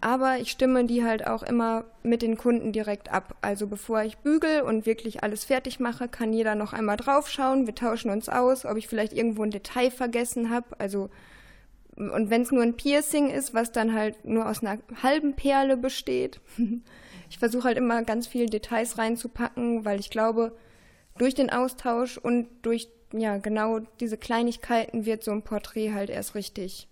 Aber 0.00 0.38
ich 0.38 0.50
stimme 0.50 0.84
die 0.84 1.04
halt 1.04 1.26
auch 1.26 1.42
immer 1.42 1.84
mit 2.02 2.22
den 2.22 2.36
Kunden 2.36 2.72
direkt 2.72 3.10
ab. 3.10 3.36
Also 3.40 3.66
bevor 3.66 4.02
ich 4.02 4.18
bügel 4.18 4.62
und 4.62 4.86
wirklich 4.86 5.22
alles 5.22 5.44
fertig 5.44 5.80
mache, 5.80 6.08
kann 6.08 6.32
jeder 6.32 6.54
noch 6.54 6.72
einmal 6.72 6.96
draufschauen. 6.96 7.66
Wir 7.66 7.74
tauschen 7.74 8.10
uns 8.10 8.28
aus, 8.28 8.64
ob 8.64 8.76
ich 8.76 8.86
vielleicht 8.86 9.12
irgendwo 9.12 9.42
ein 9.42 9.50
Detail 9.50 9.90
vergessen 9.90 10.50
habe. 10.50 10.66
Also 10.78 11.10
und 11.98 12.30
wenn 12.30 12.42
es 12.42 12.52
nur 12.52 12.62
ein 12.62 12.76
Piercing 12.76 13.28
ist, 13.28 13.54
was 13.54 13.72
dann 13.72 13.92
halt 13.92 14.24
nur 14.24 14.48
aus 14.48 14.62
einer 14.62 14.78
halben 15.02 15.34
Perle 15.34 15.76
besteht. 15.76 16.40
ich 17.30 17.38
versuche 17.38 17.64
halt 17.64 17.76
immer 17.76 18.02
ganz 18.04 18.28
viel 18.28 18.46
Details 18.46 18.98
reinzupacken, 18.98 19.84
weil 19.84 19.98
ich 19.98 20.10
glaube, 20.10 20.56
durch 21.18 21.34
den 21.34 21.50
Austausch 21.50 22.16
und 22.16 22.46
durch 22.62 22.88
ja 23.12 23.38
genau 23.38 23.80
diese 24.00 24.16
Kleinigkeiten 24.16 25.06
wird 25.06 25.24
so 25.24 25.32
ein 25.32 25.42
Porträt 25.42 25.92
halt 25.92 26.10
erst 26.10 26.36
richtig, 26.36 26.88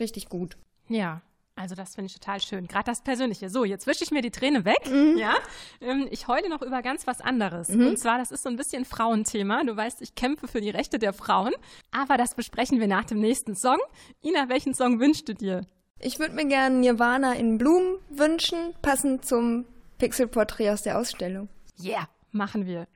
richtig 0.00 0.30
gut. 0.30 0.56
Ja. 0.88 1.20
Also 1.56 1.74
das 1.74 1.94
finde 1.94 2.06
ich 2.06 2.14
total 2.14 2.40
schön. 2.40 2.66
Gerade 2.66 2.86
das 2.86 3.02
Persönliche. 3.02 3.48
So, 3.48 3.64
jetzt 3.64 3.86
wische 3.86 4.02
ich 4.02 4.10
mir 4.10 4.22
die 4.22 4.30
Träne 4.30 4.64
weg. 4.64 4.90
Mhm. 4.90 5.16
Ja, 5.16 5.34
ähm, 5.80 6.08
ich 6.10 6.26
heule 6.26 6.48
noch 6.48 6.62
über 6.62 6.82
ganz 6.82 7.06
was 7.06 7.20
anderes. 7.20 7.68
Mhm. 7.68 7.88
Und 7.88 7.98
zwar, 7.98 8.18
das 8.18 8.32
ist 8.32 8.42
so 8.42 8.48
ein 8.48 8.56
bisschen 8.56 8.84
Frauenthema. 8.84 9.62
Du 9.64 9.76
weißt, 9.76 10.02
ich 10.02 10.14
kämpfe 10.14 10.48
für 10.48 10.60
die 10.60 10.70
Rechte 10.70 10.98
der 10.98 11.12
Frauen. 11.12 11.52
Aber 11.92 12.16
das 12.16 12.34
besprechen 12.34 12.80
wir 12.80 12.88
nach 12.88 13.04
dem 13.04 13.20
nächsten 13.20 13.54
Song. 13.54 13.78
Ina, 14.22 14.48
welchen 14.48 14.74
Song 14.74 14.98
wünschst 14.98 15.28
du 15.28 15.34
dir? 15.34 15.62
Ich 16.00 16.18
würde 16.18 16.34
mir 16.34 16.46
gerne 16.46 16.76
Nirvana 16.76 17.34
in 17.34 17.56
Blumen 17.56 17.98
wünschen, 18.10 18.74
passend 18.82 19.24
zum 19.24 19.64
Pixelporträt 19.98 20.70
aus 20.70 20.82
der 20.82 20.98
Ausstellung. 20.98 21.48
Yeah, 21.80 22.08
machen 22.32 22.66
wir. 22.66 22.88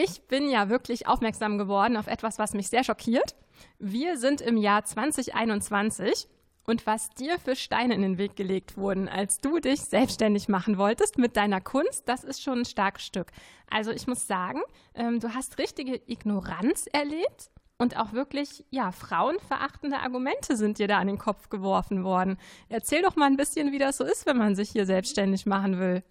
Ich 0.00 0.22
bin 0.28 0.48
ja 0.48 0.68
wirklich 0.68 1.08
aufmerksam 1.08 1.58
geworden 1.58 1.96
auf 1.96 2.06
etwas, 2.06 2.38
was 2.38 2.54
mich 2.54 2.68
sehr 2.68 2.84
schockiert. 2.84 3.34
Wir 3.80 4.16
sind 4.16 4.40
im 4.40 4.56
Jahr 4.56 4.84
2021 4.84 6.28
und 6.64 6.86
was 6.86 7.10
dir 7.10 7.38
für 7.40 7.56
Steine 7.56 7.94
in 7.94 8.02
den 8.02 8.18
Weg 8.18 8.36
gelegt 8.36 8.76
wurden, 8.76 9.08
als 9.08 9.40
du 9.40 9.58
dich 9.58 9.80
selbstständig 9.80 10.48
machen 10.48 10.78
wolltest 10.78 11.18
mit 11.18 11.36
deiner 11.36 11.60
Kunst, 11.60 12.08
das 12.08 12.22
ist 12.22 12.42
schon 12.42 12.60
ein 12.60 12.64
starkes 12.64 13.04
Stück. 13.04 13.32
Also 13.68 13.90
ich 13.90 14.06
muss 14.06 14.28
sagen, 14.28 14.60
ähm, 14.94 15.18
du 15.18 15.34
hast 15.34 15.58
richtige 15.58 16.00
Ignoranz 16.06 16.86
erlebt 16.92 17.50
und 17.78 17.96
auch 17.96 18.12
wirklich, 18.12 18.64
ja, 18.70 18.92
frauenverachtende 18.92 19.98
Argumente 19.98 20.56
sind 20.56 20.78
dir 20.78 20.86
da 20.86 20.98
an 20.98 21.08
den 21.08 21.18
Kopf 21.18 21.48
geworfen 21.48 22.04
worden. 22.04 22.38
Erzähl 22.68 23.02
doch 23.02 23.16
mal 23.16 23.26
ein 23.26 23.36
bisschen, 23.36 23.72
wie 23.72 23.78
das 23.78 23.96
so 23.96 24.04
ist, 24.04 24.26
wenn 24.26 24.36
man 24.36 24.54
sich 24.54 24.70
hier 24.70 24.86
selbstständig 24.86 25.44
machen 25.46 25.80
will. 25.80 26.04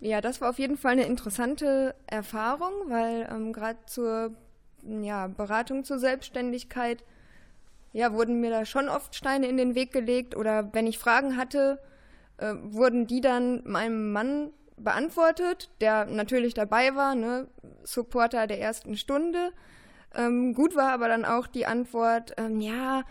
Ja, 0.00 0.20
das 0.20 0.40
war 0.40 0.50
auf 0.50 0.58
jeden 0.58 0.76
Fall 0.76 0.92
eine 0.92 1.06
interessante 1.06 1.94
Erfahrung, 2.06 2.72
weil 2.86 3.28
ähm, 3.30 3.52
gerade 3.52 3.78
zur 3.86 4.32
ja, 4.82 5.26
Beratung 5.26 5.84
zur 5.84 5.98
Selbstständigkeit 5.98 7.02
ja, 7.92 8.12
wurden 8.12 8.40
mir 8.40 8.50
da 8.50 8.64
schon 8.64 8.88
oft 8.88 9.14
Steine 9.14 9.48
in 9.48 9.56
den 9.56 9.74
Weg 9.74 9.92
gelegt 9.92 10.36
oder 10.36 10.72
wenn 10.72 10.86
ich 10.86 10.98
Fragen 10.98 11.36
hatte, 11.36 11.80
äh, 12.36 12.54
wurden 12.62 13.06
die 13.06 13.20
dann 13.20 13.62
meinem 13.64 14.12
Mann 14.12 14.52
beantwortet, 14.76 15.70
der 15.80 16.04
natürlich 16.04 16.54
dabei 16.54 16.94
war, 16.94 17.14
ne, 17.14 17.48
Supporter 17.82 18.46
der 18.46 18.60
ersten 18.60 18.96
Stunde. 18.96 19.52
Ähm, 20.14 20.54
gut 20.54 20.76
war 20.76 20.92
aber 20.92 21.08
dann 21.08 21.24
auch 21.24 21.46
die 21.46 21.66
Antwort, 21.66 22.34
ähm, 22.36 22.60
ja, 22.60 23.02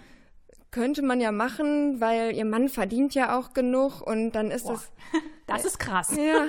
könnte 0.71 1.02
man 1.02 1.19
ja 1.19 1.32
machen, 1.32 2.00
weil 2.00 2.36
ihr 2.36 2.45
Mann 2.45 2.69
verdient 2.69 3.13
ja 3.15 3.38
auch 3.38 3.54
genug 3.54 4.02
und 4.02 4.32
dann 4.32 4.52
ist 4.52 4.65
Boah, 4.65 4.73
das. 4.73 4.91
Das 5.47 5.63
ist 5.63 5.80
krass. 5.80 6.13
Ja. 6.15 6.47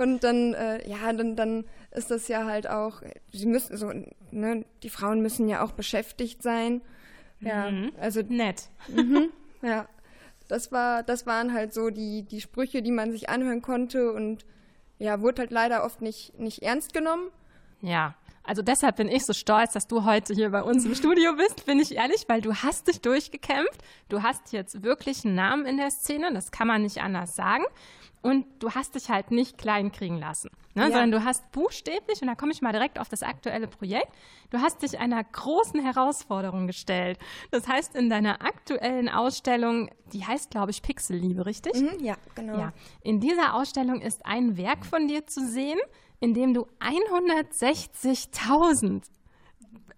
Und 0.00 0.24
dann, 0.24 0.54
äh, 0.54 0.88
ja, 0.88 1.12
dann, 1.12 1.36
dann 1.36 1.64
ist 1.90 2.10
das 2.10 2.28
ja 2.28 2.44
halt 2.44 2.68
auch, 2.68 3.02
sie 3.32 3.46
müssen 3.46 3.76
so, 3.76 3.92
ne, 4.30 4.64
die 4.82 4.90
Frauen 4.90 5.22
müssen 5.22 5.48
ja 5.48 5.62
auch 5.62 5.72
beschäftigt 5.72 6.42
sein. 6.42 6.82
Ja, 7.40 7.70
mhm. 7.70 7.92
also 7.98 8.20
nett. 8.22 8.68
Mhm, 8.88 9.30
ja, 9.62 9.88
das 10.48 10.72
war, 10.72 11.02
das 11.02 11.26
waren 11.26 11.52
halt 11.52 11.72
so 11.72 11.90
die 11.90 12.22
die 12.22 12.40
Sprüche, 12.40 12.82
die 12.82 12.92
man 12.92 13.12
sich 13.12 13.28
anhören 13.28 13.62
konnte 13.62 14.12
und 14.12 14.44
ja, 14.98 15.20
wurde 15.20 15.42
halt 15.42 15.50
leider 15.50 15.84
oft 15.84 16.00
nicht 16.02 16.38
nicht 16.38 16.62
ernst 16.62 16.92
genommen. 16.92 17.30
Ja. 17.80 18.14
Also 18.48 18.62
deshalb 18.62 18.96
bin 18.96 19.08
ich 19.08 19.26
so 19.26 19.32
stolz, 19.32 19.72
dass 19.72 19.88
du 19.88 20.04
heute 20.04 20.32
hier 20.32 20.50
bei 20.50 20.62
uns 20.62 20.84
im 20.84 20.94
Studio 20.94 21.34
bist, 21.34 21.66
bin 21.66 21.80
ich 21.80 21.96
ehrlich, 21.96 22.26
weil 22.28 22.40
du 22.40 22.54
hast 22.54 22.86
dich 22.86 23.00
durchgekämpft. 23.00 23.82
Du 24.08 24.22
hast 24.22 24.52
jetzt 24.52 24.84
wirklich 24.84 25.24
einen 25.24 25.34
Namen 25.34 25.66
in 25.66 25.78
der 25.78 25.90
Szene, 25.90 26.32
das 26.32 26.52
kann 26.52 26.68
man 26.68 26.82
nicht 26.82 26.98
anders 26.98 27.34
sagen 27.34 27.64
und 28.26 28.46
du 28.58 28.72
hast 28.72 28.94
dich 28.94 29.08
halt 29.08 29.30
nicht 29.30 29.56
klein 29.58 29.92
kriegen 29.92 30.18
lassen, 30.18 30.50
ne? 30.74 30.82
ja. 30.82 30.90
sondern 30.90 31.12
du 31.12 31.24
hast 31.24 31.50
buchstäblich, 31.52 32.20
und 32.22 32.28
da 32.28 32.34
komme 32.34 32.52
ich 32.52 32.60
mal 32.60 32.72
direkt 32.72 32.98
auf 32.98 33.08
das 33.08 33.22
aktuelle 33.22 33.68
Projekt, 33.68 34.08
du 34.50 34.58
hast 34.58 34.82
dich 34.82 34.98
einer 34.98 35.22
großen 35.22 35.80
Herausforderung 35.80 36.66
gestellt. 36.66 37.18
Das 37.50 37.68
heißt, 37.68 37.94
in 37.94 38.10
deiner 38.10 38.42
aktuellen 38.42 39.08
Ausstellung, 39.08 39.88
die 40.12 40.26
heißt, 40.26 40.50
glaube 40.50 40.72
ich, 40.72 40.82
Pixelliebe, 40.82 41.46
richtig? 41.46 41.74
Mhm, 41.74 42.00
ja, 42.00 42.16
genau. 42.34 42.58
Ja. 42.58 42.72
In 43.02 43.20
dieser 43.20 43.54
Ausstellung 43.54 44.00
ist 44.00 44.26
ein 44.26 44.56
Werk 44.56 44.84
von 44.84 45.06
dir 45.06 45.24
zu 45.26 45.46
sehen, 45.46 45.78
in 46.20 46.34
dem 46.34 46.52
du 46.54 46.66
160.000 46.80 49.04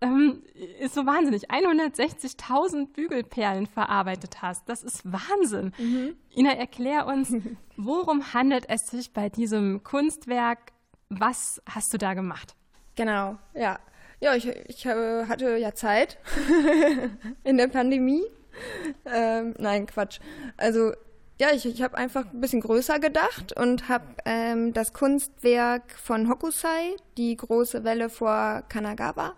ähm, 0.01 0.43
ist 0.81 0.95
so 0.95 1.07
wahnsinnig. 1.07 1.51
160.000 1.51 2.93
Bügelperlen 2.93 3.67
verarbeitet 3.67 4.43
hast. 4.43 4.69
Das 4.69 4.83
ist 4.83 5.03
Wahnsinn. 5.05 5.73
Mhm. 5.79 6.17
Ina, 6.37 6.53
erklär 6.53 7.07
uns, 7.07 7.33
worum 7.77 8.33
handelt 8.33 8.69
es 8.69 8.89
sich 8.89 9.13
bei 9.13 9.29
diesem 9.29 9.83
Kunstwerk? 9.83 10.73
Was 11.09 11.63
hast 11.69 11.93
du 11.93 11.99
da 11.99 12.15
gemacht? 12.15 12.55
Genau, 12.97 13.39
ja. 13.55 13.79
Ja, 14.21 14.35
ich, 14.35 14.49
ich 14.49 14.85
hatte 14.87 15.57
ja 15.59 15.75
Zeit 15.75 16.19
in 17.45 17.57
der 17.57 17.69
Pandemie. 17.69 18.25
Ähm, 19.05 19.55
nein, 19.59 19.87
Quatsch. 19.87 20.19
Also 20.57 20.93
ja, 21.41 21.51
ich, 21.53 21.67
ich 21.67 21.83
habe 21.83 21.97
einfach 21.97 22.25
ein 22.33 22.41
bisschen 22.41 22.61
größer 22.61 22.99
gedacht 22.99 23.57
und 23.57 23.89
habe 23.89 24.07
ähm, 24.25 24.73
das 24.73 24.93
Kunstwerk 24.93 25.93
von 25.93 26.29
Hokusai, 26.29 26.97
die 27.17 27.37
große 27.37 27.85
Welle 27.85 28.11
vor 28.11 28.65
Kanagawa, 28.69 29.37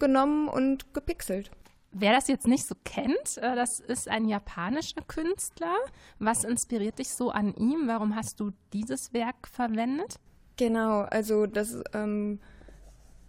genommen 0.00 0.48
und 0.48 0.92
gepixelt. 0.92 1.50
Wer 1.92 2.12
das 2.12 2.28
jetzt 2.28 2.46
nicht 2.46 2.66
so 2.66 2.74
kennt, 2.84 3.36
äh, 3.38 3.54
das 3.54 3.80
ist 3.80 4.08
ein 4.08 4.26
japanischer 4.28 5.02
Künstler. 5.02 5.74
Was 6.18 6.44
inspiriert 6.44 6.98
dich 6.98 7.10
so 7.10 7.30
an 7.30 7.54
ihm? 7.54 7.86
Warum 7.86 8.14
hast 8.14 8.40
du 8.40 8.52
dieses 8.72 9.12
Werk 9.12 9.48
verwendet? 9.48 10.16
Genau, 10.56 11.00
also 11.02 11.46
das 11.46 11.72
ist 11.72 11.84
ähm, 11.94 12.38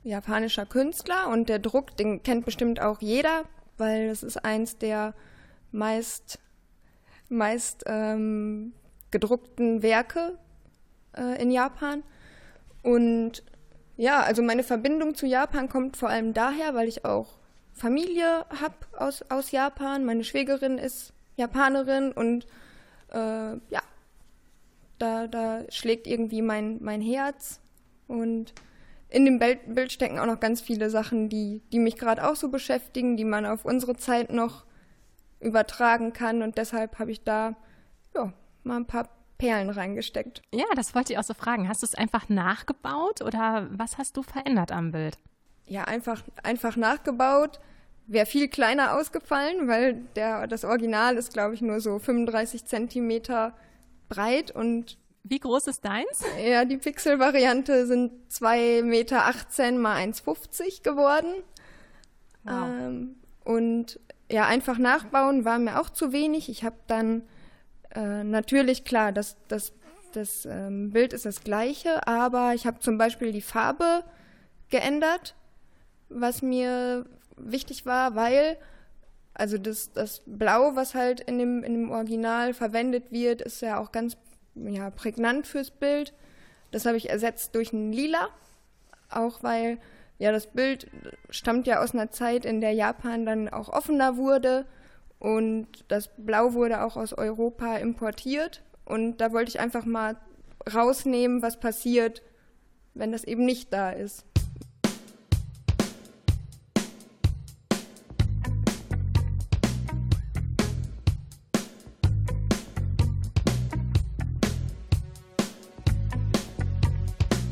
japanischer 0.03 0.65
Künstler 0.65 1.29
und 1.29 1.49
der 1.49 1.59
Druck, 1.59 1.95
den 1.97 2.23
kennt 2.23 2.45
bestimmt 2.45 2.81
auch 2.81 3.01
jeder, 3.01 3.45
weil 3.77 4.09
das 4.09 4.21
ist 4.21 4.43
eins 4.43 4.77
der 4.77 5.15
meist, 5.71 6.39
meist 7.29 7.83
ähm, 7.87 8.73
gedruckten 9.09 9.81
Werke 9.81 10.37
äh, 11.17 11.41
in 11.41 11.51
Japan. 11.51 12.03
Und 12.83 13.43
ja, 13.97 14.21
also 14.21 14.41
meine 14.41 14.63
Verbindung 14.63 15.15
zu 15.15 15.25
Japan 15.25 15.69
kommt 15.69 15.97
vor 15.97 16.09
allem 16.09 16.33
daher, 16.33 16.73
weil 16.73 16.87
ich 16.87 17.05
auch 17.05 17.27
Familie 17.73 18.45
habe 18.49 18.75
aus, 18.97 19.23
aus 19.29 19.51
Japan. 19.51 20.05
Meine 20.05 20.23
Schwägerin 20.23 20.77
ist 20.77 21.13
Japanerin 21.35 22.11
und 22.11 22.45
äh, 23.11 23.17
ja, 23.17 23.81
da, 24.97 25.27
da 25.27 25.63
schlägt 25.69 26.07
irgendwie 26.07 26.41
mein, 26.41 26.77
mein 26.81 27.01
Herz. 27.01 27.59
Und 28.07 28.53
in 29.09 29.25
dem 29.25 29.39
Bild, 29.39 29.91
stecken 29.91 30.19
auch 30.19 30.25
noch 30.25 30.39
ganz 30.39 30.61
viele 30.61 30.89
Sachen, 30.89 31.29
die, 31.29 31.61
die 31.71 31.79
mich 31.79 31.97
gerade 31.97 32.27
auch 32.27 32.35
so 32.35 32.49
beschäftigen, 32.49 33.17
die 33.17 33.25
man 33.25 33.45
auf 33.45 33.65
unsere 33.65 33.95
Zeit 33.95 34.31
noch 34.31 34.65
übertragen 35.39 36.13
kann. 36.13 36.41
Und 36.41 36.57
deshalb 36.57 36.99
habe 36.99 37.11
ich 37.11 37.23
da 37.23 37.55
ja, 38.15 38.31
mal 38.63 38.77
ein 38.77 38.85
paar 38.85 39.09
Perlen 39.41 39.71
reingesteckt. 39.71 40.43
Ja, 40.53 40.65
das 40.75 40.93
wollte 40.93 41.13
ich 41.13 41.19
auch 41.19 41.23
so 41.23 41.33
fragen. 41.33 41.67
Hast 41.67 41.81
du 41.81 41.87
es 41.87 41.95
einfach 41.95 42.29
nachgebaut 42.29 43.21
oder 43.21 43.67
was 43.71 43.97
hast 43.97 44.15
du 44.15 44.21
verändert 44.21 44.71
am 44.71 44.91
Bild? 44.91 45.17
Ja, 45.65 45.85
einfach, 45.85 46.21
einfach 46.43 46.75
nachgebaut. 46.75 47.59
Wäre 48.05 48.27
viel 48.27 48.49
kleiner 48.49 48.95
ausgefallen, 48.95 49.67
weil 49.67 49.95
der, 50.15 50.45
das 50.45 50.63
Original 50.63 51.17
ist, 51.17 51.33
glaube 51.33 51.55
ich, 51.55 51.61
nur 51.61 51.79
so 51.79 51.97
35 51.97 52.65
Zentimeter 52.65 53.55
breit 54.09 54.51
und 54.51 54.99
wie 55.23 55.39
groß 55.39 55.67
ist 55.67 55.85
deins? 55.85 56.23
Ja, 56.43 56.65
die 56.65 56.77
Pixel-Variante 56.77 57.87
sind 57.87 58.11
2,18 58.31 58.83
Meter 58.83 59.17
mal 59.73 59.97
1,50 59.97 60.83
geworden. 60.83 61.33
Wow. 62.43 62.53
Ähm, 62.53 63.15
und 63.43 63.99
ja, 64.31 64.45
einfach 64.45 64.77
nachbauen 64.77 65.45
war 65.45 65.57
mir 65.57 65.79
auch 65.79 65.89
zu 65.89 66.11
wenig. 66.11 66.49
Ich 66.49 66.63
habe 66.63 66.77
dann 66.87 67.23
äh, 67.95 68.23
natürlich, 68.23 68.83
klar, 68.83 69.11
das, 69.11 69.37
das, 69.47 69.73
das 70.13 70.45
ähm, 70.45 70.91
Bild 70.91 71.13
ist 71.13 71.25
das 71.25 71.43
gleiche, 71.43 72.07
aber 72.07 72.53
ich 72.53 72.65
habe 72.65 72.79
zum 72.79 72.97
Beispiel 72.97 73.31
die 73.31 73.41
Farbe 73.41 74.03
geändert, 74.69 75.35
was 76.09 76.41
mir 76.41 77.05
wichtig 77.37 77.85
war, 77.85 78.15
weil 78.15 78.57
also 79.33 79.57
das, 79.57 79.91
das 79.93 80.21
Blau, 80.25 80.75
was 80.75 80.93
halt 80.93 81.21
in 81.21 81.39
dem, 81.39 81.63
in 81.63 81.73
dem 81.73 81.91
Original 81.91 82.53
verwendet 82.53 83.11
wird, 83.11 83.41
ist 83.41 83.61
ja 83.61 83.79
auch 83.79 83.91
ganz 83.91 84.17
ja, 84.55 84.89
prägnant 84.89 85.47
fürs 85.47 85.71
Bild. 85.71 86.13
Das 86.71 86.85
habe 86.85 86.97
ich 86.97 87.09
ersetzt 87.09 87.55
durch 87.55 87.73
ein 87.73 87.91
Lila, 87.91 88.29
auch 89.09 89.41
weil 89.43 89.77
ja 90.19 90.31
das 90.31 90.47
Bild 90.47 90.87
stammt 91.29 91.65
ja 91.65 91.81
aus 91.81 91.93
einer 91.93 92.11
Zeit, 92.11 92.45
in 92.45 92.61
der 92.61 92.73
Japan 92.73 93.25
dann 93.25 93.49
auch 93.49 93.69
offener 93.69 94.17
wurde 94.17 94.65
und 95.21 95.67
das 95.87 96.09
Blau 96.17 96.53
wurde 96.53 96.83
auch 96.83 96.97
aus 96.97 97.13
Europa 97.13 97.77
importiert. 97.77 98.63
Und 98.85 99.17
da 99.17 99.31
wollte 99.31 99.49
ich 99.49 99.59
einfach 99.59 99.85
mal 99.85 100.17
rausnehmen, 100.73 101.43
was 101.43 101.59
passiert, 101.59 102.23
wenn 102.95 103.11
das 103.11 103.23
eben 103.23 103.45
nicht 103.45 103.71
da 103.71 103.91
ist. 103.91 104.25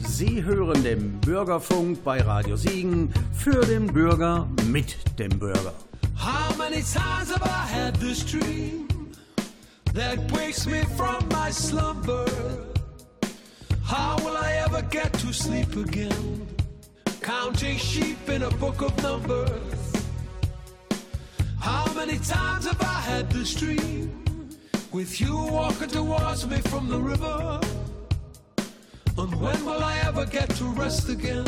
Sie 0.08 0.44
hören 0.44 0.84
den 0.84 1.22
Bürgerfunk 1.22 2.04
bei 2.04 2.20
Radio 2.20 2.56
Siegen 2.56 3.14
für 3.32 3.62
den 3.62 3.86
Bürger 3.86 4.50
mit 4.66 4.98
dem 5.20 5.38
Bürger. 5.38 5.76
How 6.20 6.54
many 6.58 6.82
times 6.82 7.32
have 7.32 7.44
I 7.44 7.66
had 7.66 7.96
this 7.96 8.24
dream 8.24 8.90
that 9.94 10.20
wakes 10.34 10.68
me 10.68 10.84
from 10.98 11.28
my 11.30 11.50
slumber? 11.50 12.28
How 13.84 14.18
will 14.18 14.36
I 14.36 14.52
ever 14.66 14.82
get 14.82 15.14
to 15.14 15.34
sleep 15.34 15.78
again? 15.78 16.46
Counting 17.22 17.78
sheep 17.78 18.28
in 18.28 18.44
a 18.44 18.52
book 18.52 18.82
of 18.82 18.92
numbers. 19.02 19.94
How 21.58 21.92
many 21.94 22.18
times 22.20 22.66
have 22.66 22.82
I 22.82 23.00
had 23.12 23.30
this 23.32 23.56
dream 23.56 24.26
with 24.92 25.22
you 25.22 25.38
walking 25.38 25.88
towards 25.88 26.46
me 26.48 26.58
from 26.58 26.90
the 26.90 27.00
river? 27.00 27.62
And 29.18 29.42
When 29.42 29.66
will 29.66 29.84
I 29.84 29.98
ever 30.00 30.26
get 30.26 30.50
to 30.58 30.66
rest 30.66 31.08
again? 31.08 31.46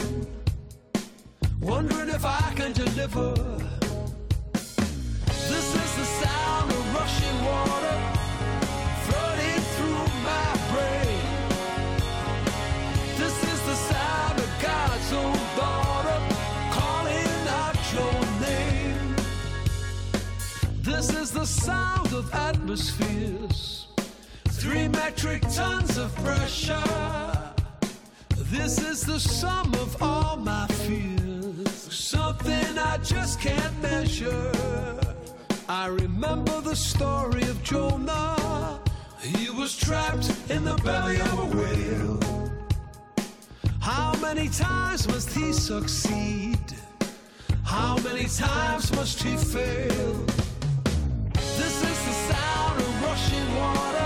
Wondering 1.59 2.09
if 2.09 2.23
I 2.25 2.53
can 2.55 2.71
deliver. 2.71 3.80
Sound 6.21 6.71
of 6.71 6.93
rushing 6.93 7.37
water 7.43 7.97
flooding 9.05 9.61
through 9.73 10.05
my 10.29 10.49
brain. 10.71 11.25
This 13.17 13.37
is 13.51 13.59
the 13.65 13.75
sound 13.91 14.37
of 14.39 14.51
God's 14.61 15.13
own 15.13 15.39
daughter 15.57 16.19
calling 16.77 17.47
out 17.61 17.79
your 17.95 18.19
name. 18.39 19.15
This 20.83 21.09
is 21.09 21.31
the 21.31 21.45
sound 21.45 22.13
of 22.13 22.31
atmospheres, 22.35 23.87
three 24.49 24.87
metric 24.89 25.41
tons 25.51 25.97
of 25.97 26.13
pressure. 26.17 26.83
This 28.51 28.79
is 28.79 29.01
the 29.01 29.19
sum 29.19 29.73
of 29.73 29.99
all 30.03 30.37
my 30.37 30.67
fears, 30.67 31.91
something 31.91 32.77
I 32.77 32.97
just 32.97 33.39
can't 33.39 33.81
measure. 33.81 34.51
I 35.73 35.87
remember 35.87 36.59
the 36.59 36.75
story 36.75 37.43
of 37.43 37.63
Jonah. 37.63 38.81
He 39.21 39.49
was 39.49 39.77
trapped 39.77 40.29
in 40.49 40.65
the 40.65 40.75
belly 40.83 41.21
of 41.21 41.39
a 41.39 41.45
whale. 41.45 42.19
How 43.79 44.13
many 44.19 44.49
times 44.49 45.07
must 45.07 45.29
he 45.29 45.53
succeed? 45.53 46.59
How 47.63 47.95
many 47.99 48.25
times 48.25 48.93
must 48.97 49.23
he 49.23 49.37
fail? 49.37 50.13
This 51.35 51.75
is 51.89 51.99
the 52.09 52.15
sound 52.33 52.81
of 52.81 53.03
rushing 53.05 53.55
water 53.55 54.00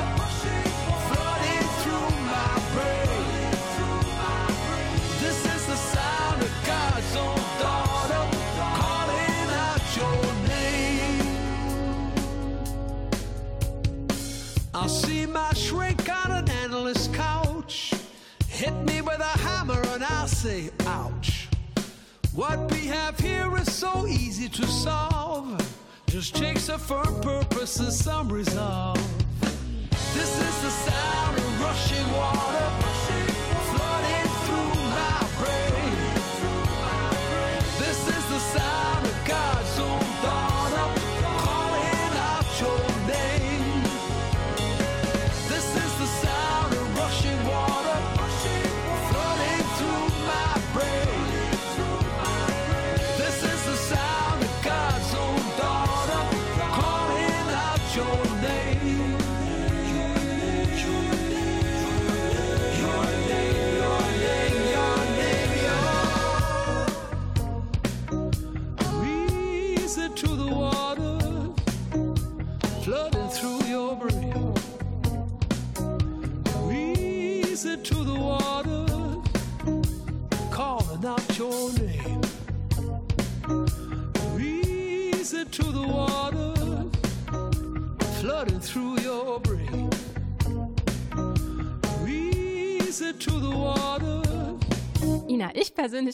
my 15.35 15.53
shrink 15.53 16.09
on 16.09 16.31
an 16.31 16.49
endless 16.63 17.09
couch. 17.09 17.93
Hit 18.47 18.73
me 18.85 19.01
with 19.01 19.19
a 19.19 19.37
hammer 19.45 19.81
and 19.89 20.01
I'll 20.01 20.29
say, 20.29 20.69
ouch. 20.85 21.49
What 22.33 22.71
we 22.71 22.87
have 22.87 23.19
here 23.19 23.53
is 23.57 23.69
so 23.69 24.07
easy 24.07 24.47
to 24.47 24.65
solve. 24.65 25.59
Just 26.07 26.35
takes 26.35 26.69
a 26.69 26.77
firm 26.77 27.19
purpose 27.19 27.77
and 27.81 27.91
some 27.91 28.29
resolve. 28.31 28.97
This 30.13 30.31
is 30.47 30.61
the 30.63 30.69
sound 30.69 31.37
of 31.37 31.61
rushing 31.61 32.11
water 32.13 32.94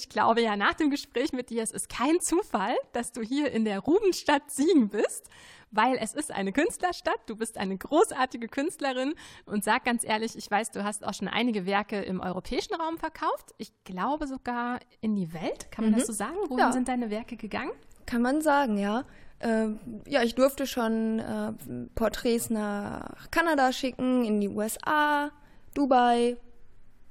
ich 0.02 0.10
glaube 0.10 0.42
ja 0.42 0.56
nach 0.56 0.74
dem 0.74 0.90
Gespräch 0.90 1.32
mit 1.32 1.50
dir, 1.52 1.62
es 1.62 1.72
ist 1.72 1.88
kein 1.90 2.20
Zufall, 2.20 2.76
dass 2.92 3.12
du 3.12 3.22
hier 3.22 3.52
in 3.52 3.66
der 3.66 3.80
Rubenstadt 3.80 4.50
Siegen 4.50 4.90
bist, 4.90 5.30
weil 5.70 5.98
es 6.02 6.14
ist 6.16 6.32
eine 6.32 6.52
Künstlerstadt, 6.52 7.20
du 7.28 7.36
bist 7.36 7.58
eine 7.60 7.78
großartige 7.78 8.48
Künstlerin 8.48 9.14
und 9.46 9.64
sag 9.64 9.86
ganz 9.86 10.04
ehrlich, 10.04 10.36
ich 10.36 10.50
weiß, 10.50 10.72
du 10.72 10.84
hast 10.84 11.06
auch 11.06 11.14
schon 11.14 11.28
einige 11.28 11.66
Werke 11.68 12.02
im 12.02 12.20
europäischen 12.20 12.74
Raum 12.74 12.98
verkauft, 12.98 13.54
ich 13.58 13.72
glaube 13.84 14.26
sogar 14.26 14.80
in 15.02 15.16
die 15.16 15.34
Welt, 15.34 15.72
kann 15.72 15.86
man 15.86 15.94
das 15.94 16.08
so 16.08 16.14
sagen? 16.14 16.36
Wohin 16.48 16.58
Ja. 16.58 16.72
sind 16.72 16.88
deine 16.88 17.10
Werke 17.12 17.38
gegangen? 17.38 17.72
Kann 18.08 18.24
man 18.24 18.42
sagen, 18.42 18.78
ja. 18.78 19.04
Ähm, 19.40 19.80
ja, 20.08 20.24
ich 20.24 20.36
durfte 20.36 20.66
schon 20.68 21.20
äh, 21.20 21.54
Porträts 21.96 22.50
nach 22.50 23.30
Kanada 23.32 23.72
schicken, 23.72 24.26
in 24.26 24.42
die 24.42 24.50
USA, 24.50 25.32
Dubai, 25.74 26.38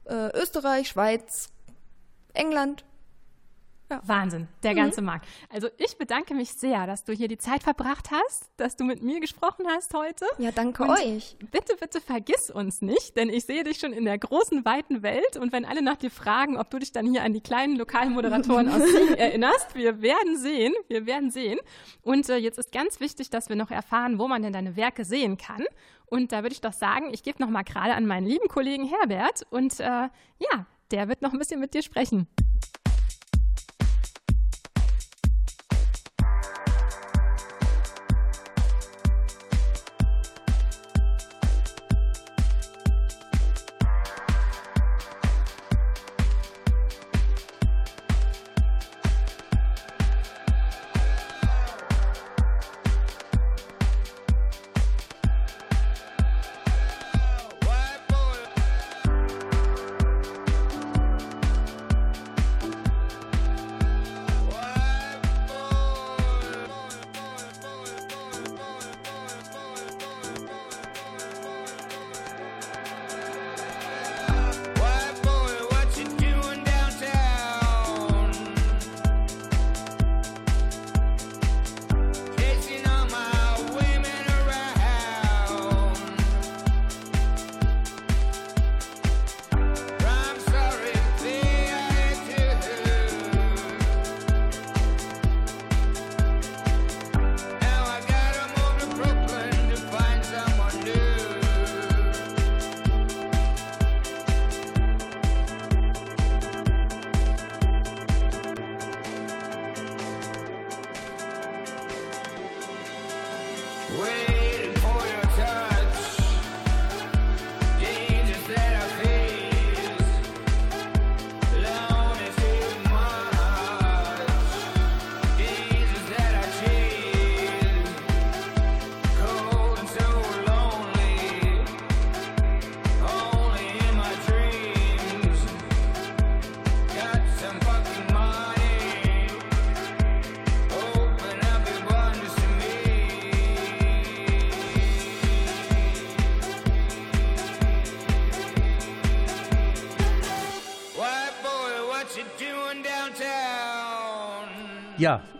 äh, 0.05 0.39
Österreich, 0.41 0.89
Schweiz, 0.89 1.51
England. 2.35 2.85
Wahnsinn, 4.05 4.49
der 4.63 4.75
ganze 4.75 5.03
Markt. 5.03 5.27
Also 5.49 5.69
ich 5.79 5.99
bedanke 5.99 6.35
mich 6.35 6.53
sehr, 6.53 6.87
dass 6.87 7.05
du 7.05 7.13
hier 7.13 7.29
die 7.29 7.39
Zeit 7.39 7.63
verbracht 7.63 8.11
hast, 8.11 8.51
dass 8.57 8.77
du 8.77 8.85
mit 8.85 9.03
mir 9.03 9.21
gesprochen 9.21 9.67
hast 9.69 9.95
heute. 9.95 10.27
Ja, 10.39 10.53
danke 10.53 10.85
Und 10.85 10.91
euch. 10.91 11.37
Bitte, 11.51 11.77
bitte 11.79 12.01
vergiss 12.01 12.51
uns 12.51 12.83
nicht, 12.83 13.17
denn 13.17 13.29
ich 13.29 13.45
sehe 13.45 13.65
dich 13.65 13.79
schon 13.79 13.93
in 13.93 14.05
der 14.05 14.19
großen, 14.19 14.65
weiten 14.65 15.03
Welt. 15.03 15.37
Und 15.37 15.53
wenn 15.53 15.65
alle 15.65 15.83
nach 15.83 15.97
dir 15.97 16.11
fragen, 16.11 16.57
ob 16.57 16.71
du 16.71 16.79
dich 16.79 16.93
dann 16.93 17.07
hier 17.07 17.23
an 17.23 17.33
die 17.33 17.41
kleinen 17.41 17.77
lokalen 17.77 18.13
Moderatoren 18.13 18.69
aus 18.69 18.83
Siegen 18.91 19.15
erinnerst, 19.17 19.75
wir 19.75 20.01
werden 20.03 20.39
sehen, 20.39 20.73
wir 20.89 21.07
werden 21.07 21.31
sehen. 21.31 21.59
Und 22.03 22.29
äh, 22.29 22.37
jetzt 22.37 22.59
ist 22.59 22.73
ganz 22.73 23.01
wichtig, 23.01 23.31
dass 23.31 23.49
wir 23.49 23.57
noch 23.57 23.71
erfahren, 23.71 24.19
wo 24.19 24.29
man 24.29 24.43
denn 24.43 24.53
deine 24.53 24.77
Werke 24.77 25.05
sehen 25.05 25.37
kann. 25.37 25.65
Und 26.07 26.33
da 26.33 26.43
würde 26.43 26.53
ich 26.53 26.61
doch 26.61 26.73
sagen, 26.73 27.13
ich 27.13 27.23
gebe 27.23 27.41
noch 27.43 27.51
mal 27.51 27.63
gerade 27.63 27.95
an 27.95 28.07
meinen 28.07 28.27
lieben 28.27 28.49
Kollegen 28.49 28.85
Herbert. 28.85 29.47
Und 29.51 29.81
äh, 29.81 29.85
ja, 30.39 30.67
der 30.91 31.09
wird 31.09 31.23
noch 31.23 31.33
ein 31.33 31.39
bisschen 31.39 31.61
mit 31.61 31.75
dir 31.75 31.83
sprechen. 31.83 32.27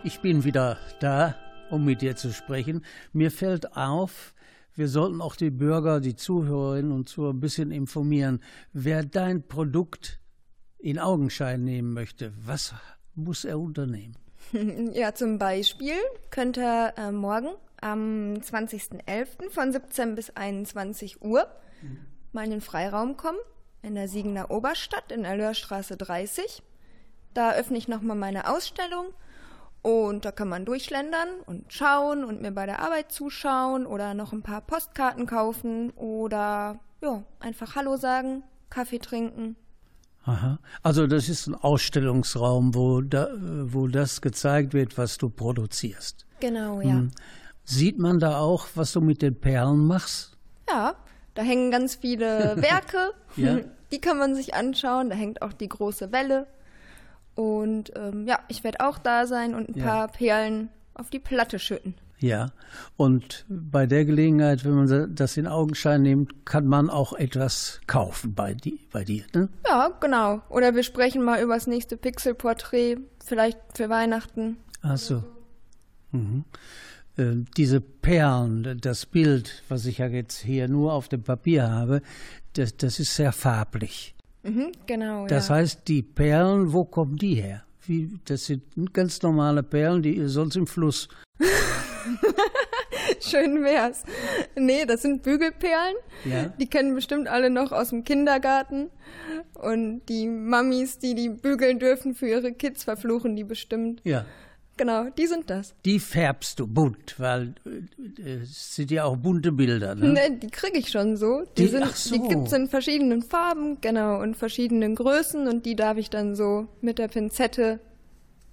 Ich 0.03 0.19
bin 0.19 0.43
wieder 0.43 0.77
da, 0.99 1.35
um 1.69 1.85
mit 1.85 2.01
dir 2.01 2.15
zu 2.15 2.33
sprechen. 2.33 2.83
Mir 3.13 3.31
fällt 3.31 3.75
auf, 3.77 4.33
wir 4.75 4.87
sollten 4.87 5.21
auch 5.21 5.35
die 5.35 5.51
Bürger, 5.51 5.99
die 5.99 6.15
Zuhörerinnen 6.15 6.91
und 6.91 7.07
Zuhörer 7.07 7.33
ein 7.33 7.39
bisschen 7.39 7.71
informieren. 7.71 8.41
Wer 8.73 9.03
dein 9.03 9.47
Produkt 9.47 10.19
in 10.79 10.97
Augenschein 10.97 11.63
nehmen 11.63 11.93
möchte, 11.93 12.33
was 12.43 12.73
muss 13.15 13.45
er 13.45 13.59
unternehmen? 13.59 14.15
Ja, 14.93 15.13
zum 15.13 15.37
Beispiel 15.37 15.95
könnte 16.31 16.61
er 16.61 16.97
äh, 16.97 17.11
morgen 17.11 17.49
am 17.79 18.33
20.11. 18.33 19.49
von 19.49 19.71
17 19.71 20.15
bis 20.15 20.31
21 20.31 21.21
Uhr 21.21 21.47
mal 22.31 22.45
in 22.45 22.51
den 22.51 22.61
Freiraum 22.61 23.17
kommen, 23.17 23.37
in 23.81 23.95
der 23.95 24.07
Siegener 24.07 24.51
Oberstadt 24.51 25.11
in 25.11 25.23
der 25.23 25.37
Löhrstraße 25.37 25.95
30. 25.95 26.63
Da 27.33 27.53
öffne 27.53 27.77
ich 27.77 27.87
nochmal 27.87 28.17
meine 28.17 28.49
Ausstellung 28.49 29.13
und 29.81 30.25
da 30.25 30.31
kann 30.31 30.49
man 30.49 30.65
durchschlendern 30.65 31.27
und 31.45 31.71
schauen 31.73 32.23
und 32.23 32.41
mir 32.41 32.51
bei 32.51 32.65
der 32.65 32.79
Arbeit 32.79 33.11
zuschauen 33.11 33.85
oder 33.85 34.13
noch 34.13 34.31
ein 34.31 34.43
paar 34.43 34.61
Postkarten 34.61 35.25
kaufen 35.25 35.91
oder 35.91 36.79
ja, 37.01 37.23
einfach 37.39 37.75
Hallo 37.75 37.97
sagen, 37.97 38.43
Kaffee 38.69 38.99
trinken. 38.99 39.55
Aha. 40.23 40.59
Also 40.83 41.07
das 41.07 41.29
ist 41.29 41.47
ein 41.47 41.55
Ausstellungsraum, 41.55 42.75
wo, 42.75 43.01
da, 43.01 43.29
wo 43.39 43.87
das 43.87 44.21
gezeigt 44.21 44.73
wird, 44.73 44.97
was 44.97 45.17
du 45.17 45.29
produzierst. 45.29 46.27
Genau, 46.39 46.79
ja. 46.81 46.93
Hm. 46.93 47.11
Sieht 47.63 47.97
man 47.97 48.19
da 48.19 48.37
auch, 48.39 48.67
was 48.75 48.91
du 48.91 49.01
mit 49.01 49.21
den 49.21 49.39
Perlen 49.39 49.85
machst? 49.85 50.37
Ja, 50.69 50.95
da 51.33 51.41
hängen 51.41 51.71
ganz 51.71 51.95
viele 51.95 52.55
Werke. 52.61 53.13
ja. 53.35 53.59
Die 53.91 53.99
kann 53.99 54.17
man 54.17 54.35
sich 54.35 54.53
anschauen. 54.53 55.09
Da 55.09 55.15
hängt 55.15 55.41
auch 55.41 55.51
die 55.51 55.67
große 55.67 56.13
Welle. 56.13 56.47
Und 57.35 57.91
ähm, 57.95 58.27
ja, 58.27 58.39
ich 58.47 58.63
werde 58.63 58.81
auch 58.81 58.97
da 58.97 59.25
sein 59.25 59.55
und 59.55 59.69
ein 59.69 59.79
ja. 59.79 59.85
paar 59.85 60.07
Perlen 60.09 60.69
auf 60.93 61.09
die 61.09 61.19
Platte 61.19 61.59
schütten. 61.59 61.95
Ja, 62.21 62.51
und 62.97 63.45
bei 63.49 63.87
der 63.87 64.05
Gelegenheit, 64.05 64.63
wenn 64.63 64.75
man 64.75 65.15
das 65.15 65.37
in 65.37 65.47
Augenschein 65.47 66.03
nimmt, 66.03 66.45
kann 66.45 66.67
man 66.67 66.91
auch 66.91 67.13
etwas 67.13 67.81
kaufen 67.87 68.35
bei, 68.35 68.53
die, 68.53 68.79
bei 68.91 69.03
dir, 69.03 69.23
ne? 69.33 69.49
Ja, 69.67 69.91
genau. 69.99 70.41
Oder 70.49 70.75
wir 70.75 70.83
sprechen 70.83 71.23
mal 71.23 71.41
über 71.41 71.55
das 71.55 71.65
nächste 71.65 71.97
Pixelporträt, 71.97 72.97
vielleicht 73.25 73.57
für 73.73 73.89
Weihnachten. 73.89 74.57
Ach 74.83 74.97
so. 74.97 75.23
Mhm. 76.11 76.45
Äh, 77.17 77.37
diese 77.57 77.81
Perlen, 77.81 78.79
das 78.79 79.07
Bild, 79.07 79.63
was 79.67 79.87
ich 79.87 79.97
ja 79.97 80.07
jetzt 80.07 80.37
hier 80.37 80.67
nur 80.67 80.93
auf 80.93 81.07
dem 81.07 81.23
Papier 81.23 81.71
habe, 81.71 82.03
das, 82.53 82.77
das 82.77 82.99
ist 82.99 83.15
sehr 83.15 83.31
farblich. 83.31 84.13
Mhm, 84.43 84.71
genau. 84.85 85.27
Das 85.27 85.49
ja. 85.49 85.55
heißt, 85.55 85.87
die 85.87 86.01
Perlen, 86.01 86.73
wo 86.73 86.83
kommen 86.85 87.17
die 87.17 87.35
her? 87.35 87.63
Wie, 87.85 88.19
das 88.25 88.45
sind 88.45 88.63
ganz 88.93 89.21
normale 89.21 89.63
Perlen, 89.63 90.01
die 90.01 90.27
sonst 90.27 90.55
im 90.55 90.67
Fluss. 90.67 91.09
Schön 93.19 93.63
wär's. 93.63 94.03
Nee, 94.55 94.85
das 94.85 95.01
sind 95.01 95.23
Bügelperlen. 95.23 95.95
Ja. 96.25 96.53
Die 96.59 96.67
kennen 96.67 96.95
bestimmt 96.95 97.27
alle 97.27 97.49
noch 97.49 97.71
aus 97.71 97.89
dem 97.89 98.03
Kindergarten. 98.03 98.89
Und 99.55 100.01
die 100.07 100.27
Mamis, 100.27 100.99
die 100.99 101.15
die 101.15 101.29
bügeln 101.29 101.79
dürfen 101.79 102.15
für 102.15 102.27
ihre 102.27 102.53
Kids, 102.53 102.83
verfluchen 102.83 103.35
die 103.35 103.43
bestimmt. 103.43 104.01
Ja. 104.03 104.25
Genau, 104.81 105.11
die 105.15 105.27
sind 105.27 105.47
das. 105.51 105.75
Die 105.85 105.99
färbst 105.99 106.59
du 106.59 106.65
bunt, 106.65 107.19
weil 107.19 107.53
äh, 108.17 108.37
es 108.41 108.75
sind 108.75 108.89
ja 108.89 109.03
auch 109.03 109.15
bunte 109.15 109.51
Bilder, 109.51 109.93
ne? 109.93 110.13
Ne, 110.13 110.39
die 110.41 110.47
kriege 110.47 110.79
ich 110.79 110.89
schon 110.89 111.17
so. 111.17 111.43
Die, 111.55 111.65
die, 111.65 111.67
sind, 111.67 111.87
so. 111.95 112.15
die 112.15 112.27
gibt 112.27 112.47
es 112.47 112.53
in 112.53 112.67
verschiedenen 112.67 113.21
Farben, 113.21 113.77
genau, 113.79 114.19
und 114.19 114.35
verschiedenen 114.35 114.95
Größen 114.95 115.47
und 115.47 115.67
die 115.67 115.75
darf 115.75 115.97
ich 115.97 116.09
dann 116.09 116.35
so 116.35 116.67
mit 116.81 116.97
der 116.97 117.09
Pinzette 117.09 117.79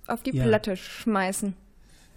auf 0.06 0.22
die 0.22 0.36
ja. 0.36 0.44
Platte 0.44 0.76
schmeißen. 0.76 1.54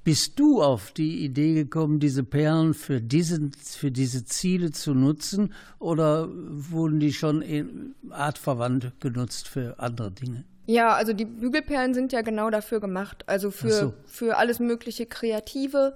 Bist 0.04 0.38
du 0.38 0.62
auf 0.62 0.92
die 0.92 1.24
Idee 1.24 1.54
gekommen, 1.54 2.02
diese 2.02 2.26
Perlen 2.26 2.74
für, 2.74 3.00
diesen, 3.00 3.54
für 3.54 3.92
diese 3.92 4.26
Ziele 4.26 4.72
zu 4.72 4.94
nutzen 4.94 5.54
oder 5.80 6.28
wurden 6.30 7.00
die 7.00 7.14
schon 7.14 7.94
artverwandt 8.10 8.92
genutzt 9.00 9.48
für 9.48 9.80
andere 9.80 10.12
Dinge? 10.12 10.44
Ja, 10.66 10.94
also 10.94 11.14
die 11.14 11.26
Bügelperlen 11.26 11.94
sind 11.94 12.14
ja 12.14 12.22
genau 12.22 12.50
dafür 12.50 12.80
gemacht, 12.80 13.24
also 13.28 13.52
für, 13.52 13.72
so. 13.72 13.94
für 14.06 14.38
alles 14.38 14.60
mögliche 14.60 15.06
Kreative. 15.06 15.96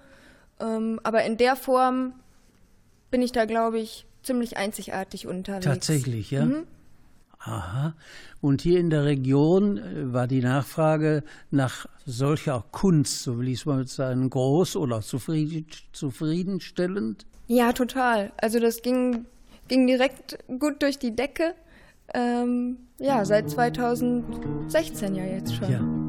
Ähm, 0.59 0.99
aber 1.03 1.23
in 1.23 1.37
der 1.37 1.55
Form 1.55 2.13
bin 3.11 3.21
ich 3.21 3.31
da, 3.31 3.45
glaube 3.45 3.79
ich, 3.79 4.05
ziemlich 4.23 4.57
einzigartig 4.57 5.27
unterwegs. 5.27 5.65
Tatsächlich, 5.65 6.31
ja. 6.31 6.45
Mhm. 6.45 6.67
Aha. 7.39 7.93
Und 8.41 8.63
hier 8.63 8.79
in 8.79 8.89
der 8.89 9.05
Region 9.05 9.77
äh, 9.77 10.13
war 10.13 10.27
die 10.27 10.41
Nachfrage 10.41 11.23
nach 11.51 11.85
solcher 12.05 12.63
Kunst, 12.71 13.21
so 13.21 13.37
will 13.37 13.49
ich 13.49 13.59
es 13.59 13.65
mal 13.65 13.85
sagen, 13.87 14.29
groß 14.29 14.75
oder 14.77 15.01
zufrieden, 15.01 15.67
zufriedenstellend? 15.91 17.27
Ja, 17.47 17.71
total. 17.73 18.31
Also 18.37 18.59
das 18.59 18.81
ging, 18.81 19.25
ging 19.67 19.85
direkt 19.85 20.39
gut 20.59 20.81
durch 20.81 20.97
die 20.97 21.15
Decke. 21.15 21.53
Ähm, 22.13 22.77
ja, 22.99 23.25
seit 23.25 23.49
2016 23.49 25.15
ja 25.15 25.25
jetzt 25.25 25.55
schon. 25.55 25.71
Ja. 25.71 26.04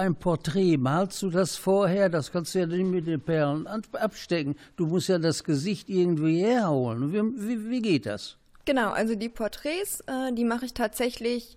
Ein 0.00 0.14
Porträt, 0.16 0.78
malst 0.78 1.22
du 1.22 1.30
das 1.30 1.56
vorher? 1.56 2.08
Das 2.08 2.32
kannst 2.32 2.54
du 2.54 2.60
ja 2.60 2.66
nicht 2.66 2.86
mit 2.86 3.06
den 3.06 3.20
Perlen 3.20 3.66
abstecken. 3.66 4.56
Du 4.76 4.86
musst 4.86 5.08
ja 5.08 5.18
das 5.18 5.44
Gesicht 5.44 5.88
irgendwie 5.88 6.42
herholen. 6.42 7.12
Wie, 7.12 7.48
wie, 7.48 7.70
wie 7.70 7.82
geht 7.82 8.06
das? 8.06 8.36
Genau, 8.64 8.90
also 8.90 9.14
die 9.14 9.28
Porträts, 9.28 10.00
äh, 10.06 10.32
die 10.32 10.44
mache 10.44 10.64
ich 10.64 10.74
tatsächlich 10.74 11.56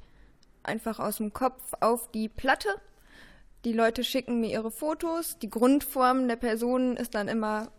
einfach 0.61 0.99
aus 0.99 1.17
dem 1.17 1.33
Kopf 1.33 1.73
auf 1.79 2.11
die 2.11 2.29
Platte. 2.29 2.69
Die 3.65 3.73
Leute 3.73 4.03
schicken 4.03 4.41
mir 4.41 4.51
ihre 4.51 4.71
Fotos. 4.71 5.39
Die 5.39 5.49
Grundform 5.49 6.27
der 6.27 6.35
Person 6.35 6.97
ist 6.97 7.15
dann 7.15 7.27
immer 7.27 7.71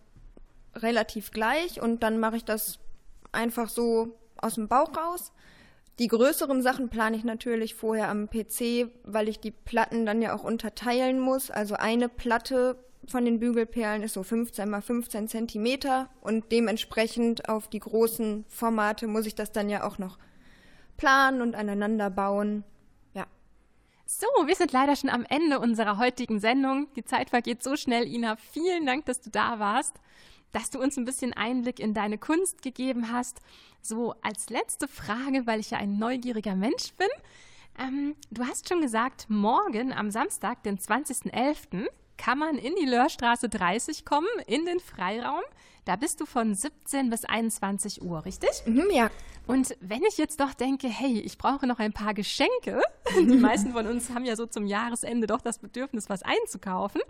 relativ 0.75 1.31
gleich 1.31 1.81
und 1.81 2.03
dann 2.03 2.19
mache 2.19 2.37
ich 2.37 2.45
das 2.45 2.79
einfach 3.33 3.69
so 3.69 4.17
aus 4.39 4.55
dem 4.55 4.69
Bauch 4.69 4.97
raus. 4.97 5.33
Die 5.99 6.09
größeren 6.09 6.61
Sachen 6.63 6.89
plane 6.89 7.17
ich 7.17 7.25
natürlich 7.25 7.75
vorher 7.75 8.09
am 8.09 8.29
PC, 8.29 8.91
weil 9.05 9.29
ich 9.29 9.39
die 9.39 9.53
Platten 9.53 10.07
dann 10.07 10.23
ja 10.23 10.35
auch 10.35 10.43
unterteilen 10.43 11.21
muss. 11.21 11.51
Also 11.51 11.77
eine 11.77 12.09
Platte 12.09 12.77
von 13.07 13.25
den 13.25 13.39
Bügelperlen 13.39 14.03
ist 14.03 14.15
so 14.15 14.23
15 14.23 14.69
mal 14.69 14.83
15 14.83 15.29
Zentimeter 15.29 16.09
und 16.21 16.51
dementsprechend 16.51 17.49
auf 17.49 17.69
die 17.69 17.81
großen 17.81 18.45
Formate 18.49 19.07
muss 19.07 19.27
ich 19.27 19.35
das 19.35 19.53
dann 19.53 19.69
ja 19.69 19.87
auch 19.87 19.99
noch 19.99 20.19
planen 20.97 21.43
und 21.43 21.55
aneinander 21.55 22.11
bauen. 22.11 22.65
So, 24.07 24.27
wir 24.47 24.55
sind 24.55 24.71
leider 24.71 24.97
schon 24.97 25.09
am 25.09 25.25
Ende 25.27 25.59
unserer 25.59 25.97
heutigen 25.97 26.39
Sendung. 26.39 26.89
Die 26.95 27.05
Zeit 27.05 27.31
vergeht 27.31 27.63
so 27.63 27.75
schnell, 27.75 28.07
Ina. 28.07 28.37
Vielen 28.37 28.85
Dank, 28.85 29.07
dass 29.07 29.23
du 29.23 29.31
da 29.31 29.59
warst 29.59 29.95
dass 30.55 30.71
du 30.71 30.81
uns 30.81 30.97
ein 30.97 31.05
bisschen 31.05 31.33
Einblick 31.33 31.81
in 31.81 31.95
deine 31.95 32.17
Kunst 32.17 32.63
gegeben 32.63 33.13
hast. 33.13 33.41
So 33.83 34.15
als 34.23 34.49
letzte 34.51 34.87
Frage, 34.89 35.47
weil 35.47 35.61
ich 35.61 35.71
ja 35.71 35.79
ein 35.79 35.99
neugieriger 35.99 36.55
Mensch 36.55 36.95
bin. 36.97 37.09
Ähm, 37.79 38.15
du 38.31 38.45
hast 38.45 38.69
schon 38.69 38.81
gesagt, 38.81 39.27
morgen 39.29 39.93
am 39.93 40.11
Samstag, 40.11 40.63
den 40.63 40.79
20.11., 40.79 41.87
kann 42.17 42.39
man 42.39 42.57
in 42.57 42.75
die 42.81 42.87
Lörstraße 42.87 43.49
30 43.49 44.05
kommen, 44.05 44.29
in 44.47 44.65
den 44.65 44.79
Freiraum. 44.79 45.43
Da 45.85 45.97
bist 45.97 46.21
du 46.21 46.27
von 46.27 46.55
17 46.55 47.11
bis 47.11 47.25
21 47.25 48.01
Uhr, 48.03 48.25
richtig? 48.25 48.51
Mhm, 48.67 48.87
ja. 48.93 49.11
Und 49.49 49.77
wenn 49.81 50.05
ich 50.05 50.17
jetzt 50.17 50.39
doch 50.39 50.55
denke, 50.55 50.87
hey, 50.87 51.19
ich 51.19 51.37
brauche 51.37 51.67
noch 51.67 51.81
ein 51.81 51.93
paar 51.93 52.15
Geschenke, 52.15 52.81
die 53.19 53.37
meisten 53.37 53.73
von 53.73 53.89
uns 53.89 54.11
haben 54.11 54.25
ja 54.25 54.37
so 54.37 54.47
zum 54.47 54.67
Jahresende 54.67 55.27
doch 55.27 55.41
das 55.41 55.59
Bedürfnis, 55.59 56.09
was 56.09 56.23
einzukaufen, 56.23 57.03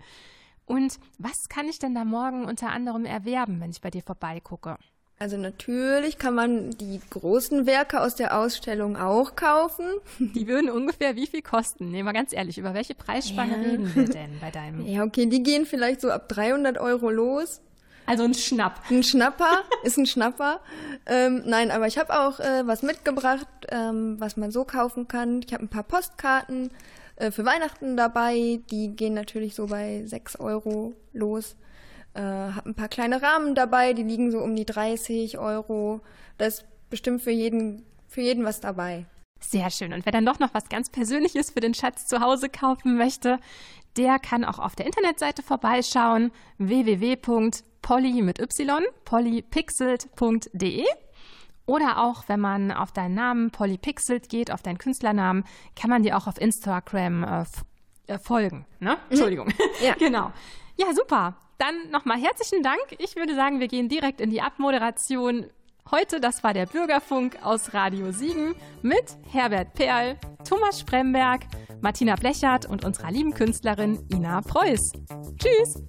und 0.65 0.99
was 1.17 1.47
kann 1.49 1.67
ich 1.67 1.79
denn 1.79 1.95
da 1.95 2.05
morgen 2.05 2.45
unter 2.45 2.69
anderem 2.69 3.05
erwerben, 3.05 3.61
wenn 3.61 3.71
ich 3.71 3.81
bei 3.81 3.91
dir 3.91 4.01
vorbeigucke? 4.01 4.77
Also 5.17 5.37
natürlich 5.37 6.17
kann 6.17 6.35
man 6.35 6.71
die 6.71 6.99
großen 7.09 7.65
Werke 7.65 8.01
aus 8.01 8.15
der 8.15 8.37
Ausstellung 8.37 8.97
auch 8.97 9.37
kaufen. 9.37 9.85
Die 10.19 10.47
würden 10.47 10.69
ungefähr 10.69 11.15
wie 11.15 11.27
viel 11.27 11.41
kosten? 11.41 11.89
Nehmen 11.89 12.09
wir 12.09 12.13
ganz 12.13 12.33
ehrlich, 12.33 12.57
über 12.57 12.73
welche 12.73 12.95
Preisspanne 12.95 13.55
ja. 13.55 13.69
reden 13.69 13.95
wir 13.95 14.09
denn 14.09 14.39
bei 14.41 14.51
deinem? 14.51 14.85
Ja, 14.85 15.03
okay, 15.03 15.25
die 15.27 15.41
gehen 15.41 15.65
vielleicht 15.65 16.01
so 16.01 16.11
ab 16.11 16.27
300 16.27 16.77
Euro 16.77 17.09
los. 17.09 17.61
Also 18.05 18.23
ein 18.23 18.33
Schnapp. 18.33 18.81
Ein 18.89 19.03
Schnapper, 19.03 19.63
ist 19.83 19.97
ein 19.97 20.05
Schnapper. 20.05 20.59
Ähm, 21.05 21.43
nein, 21.45 21.71
aber 21.71 21.87
ich 21.87 21.97
habe 21.97 22.13
auch 22.19 22.39
äh, 22.41 22.67
was 22.67 22.83
mitgebracht, 22.83 23.47
ähm, 23.69 24.19
was 24.19 24.35
man 24.35 24.51
so 24.51 24.65
kaufen 24.65 25.07
kann. 25.07 25.41
Ich 25.45 25.53
habe 25.53 25.63
ein 25.63 25.69
paar 25.69 25.83
Postkarten, 25.83 26.71
äh, 27.15 27.31
für 27.31 27.45
Weihnachten 27.45 27.97
dabei. 27.97 28.59
Die 28.71 28.95
gehen 28.95 29.13
natürlich 29.13 29.55
so 29.55 29.67
bei 29.67 30.03
6 30.05 30.39
Euro 30.39 30.93
los. 31.13 31.55
Äh, 32.13 32.21
hab 32.21 32.65
ein 32.65 32.75
paar 32.75 32.87
kleine 32.87 33.21
Rahmen 33.21 33.55
dabei, 33.55 33.93
die 33.93 34.03
liegen 34.03 34.31
so 34.31 34.39
um 34.39 34.55
die 34.55 34.65
30 34.65 35.37
Euro. 35.37 36.01
Da 36.37 36.45
ist 36.45 36.65
bestimmt 36.89 37.21
für 37.21 37.31
jeden, 37.31 37.85
für 38.07 38.21
jeden 38.21 38.45
was 38.45 38.61
dabei. 38.61 39.05
Sehr 39.39 39.69
schön. 39.69 39.93
Und 39.93 40.05
wer 40.05 40.11
dann 40.11 40.25
doch 40.25 40.39
noch 40.39 40.53
was 40.53 40.69
ganz 40.69 40.89
Persönliches 40.89 41.51
für 41.51 41.59
den 41.59 41.73
Schatz 41.73 42.07
zu 42.07 42.21
Hause 42.21 42.49
kaufen 42.49 42.97
möchte, 42.97 43.39
der 43.97 44.19
kann 44.19 44.43
auch 44.43 44.59
auf 44.59 44.75
der 44.75 44.85
Internetseite 44.85 45.43
vorbeischauen 45.43 46.31
www.polly 46.57 48.21
mit 48.21 48.39
y, 48.39 48.83
polypixelt.de. 49.05 50.85
Oder 51.65 52.03
auch, 52.03 52.25
wenn 52.27 52.39
man 52.39 52.71
auf 52.71 52.91
deinen 52.91 53.15
Namen 53.15 53.51
Polypixelt 53.51 54.29
geht, 54.29 54.51
auf 54.51 54.61
deinen 54.61 54.77
Künstlernamen, 54.77 55.43
kann 55.75 55.89
man 55.89 56.03
dir 56.03 56.17
auch 56.17 56.27
auf 56.27 56.39
Instagram 56.39 57.23
äh, 57.23 57.43
äh, 58.07 58.19
folgen. 58.19 58.65
Ne? 58.79 58.91
Mhm. 58.91 58.97
Entschuldigung. 59.09 59.53
Ja. 59.81 59.93
genau. 59.99 60.31
Ja, 60.77 60.93
super. 60.93 61.35
Dann 61.57 61.89
nochmal 61.91 62.19
herzlichen 62.19 62.63
Dank. 62.63 62.81
Ich 62.99 63.15
würde 63.15 63.33
sagen, 63.33 63.59
wir 63.59 63.67
gehen 63.67 63.89
direkt 63.89 64.21
in 64.21 64.29
die 64.29 64.41
Abmoderation. 64.41 65.47
Heute, 65.89 66.19
das 66.19 66.43
war 66.43 66.53
der 66.53 66.65
Bürgerfunk 66.65 67.37
aus 67.43 67.73
Radio 67.73 68.11
Siegen 68.11 68.55
mit 68.81 69.17
Herbert 69.31 69.73
Perl, 69.73 70.17
Thomas 70.47 70.79
Spremberg, 70.79 71.41
Martina 71.81 72.15
Blechert 72.15 72.65
und 72.65 72.83
unserer 72.83 73.11
lieben 73.11 73.33
Künstlerin 73.33 74.03
Ina 74.11 74.41
Preuß. 74.41 74.93
Tschüss! 75.37 75.83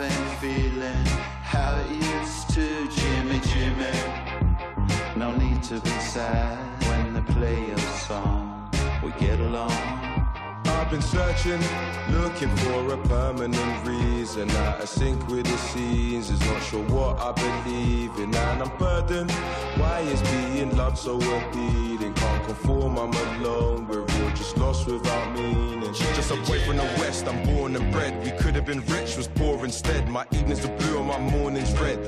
Ain't 0.00 0.12
feeling 0.38 1.06
how 1.42 1.76
it 1.80 1.90
used 1.90 2.50
to. 2.50 2.88
Jimmy, 2.88 3.40
Jimmy, 3.40 3.90
no 5.16 5.34
need 5.36 5.60
to 5.64 5.80
be 5.80 5.90
sad 5.90 6.56
when 6.84 7.14
they 7.14 7.32
play 7.32 7.70
a 7.72 7.78
song. 7.78 8.70
We 9.02 9.10
get 9.18 9.40
along. 9.40 9.97
I've 10.88 10.92
been 10.92 11.02
searching, 11.02 11.60
looking 12.12 12.48
for 12.56 12.94
a 12.94 12.96
permanent 13.08 13.86
reason. 13.86 14.50
Out 14.52 14.80
of 14.80 14.88
sync 14.88 15.28
with 15.28 15.44
the 15.44 15.58
scenes, 15.58 16.30
is 16.30 16.40
not 16.40 16.62
sure 16.62 16.82
what 16.84 17.20
I 17.20 17.32
believe 17.32 18.16
in, 18.16 18.34
and 18.34 18.62
I'm 18.62 18.74
burdened. 18.78 19.30
Why 19.76 20.00
is 20.00 20.22
being 20.22 20.74
loved 20.78 20.96
so 20.96 21.16
appealing? 21.16 22.14
Can't 22.14 22.44
conform, 22.46 22.96
I'm 22.96 23.12
alone. 23.12 23.86
We're 23.86 24.00
all 24.00 24.30
just 24.30 24.56
lost 24.56 24.86
without 24.86 25.34
meaning. 25.34 25.92
Just 25.92 26.30
a 26.30 26.36
boy 26.36 26.58
from 26.60 26.78
the 26.78 26.84
west, 27.00 27.28
I'm 27.28 27.44
born 27.44 27.76
and 27.76 27.92
bred. 27.92 28.24
We 28.24 28.30
could 28.42 28.54
have 28.54 28.64
been 28.64 28.80
rich, 28.86 29.18
was 29.18 29.28
poor 29.28 29.62
instead. 29.66 30.08
My 30.08 30.24
evenings 30.32 30.64
are 30.64 30.74
blue 30.78 31.00
and 31.00 31.06
my 31.06 31.18
mornings 31.18 31.70
red. 31.78 32.00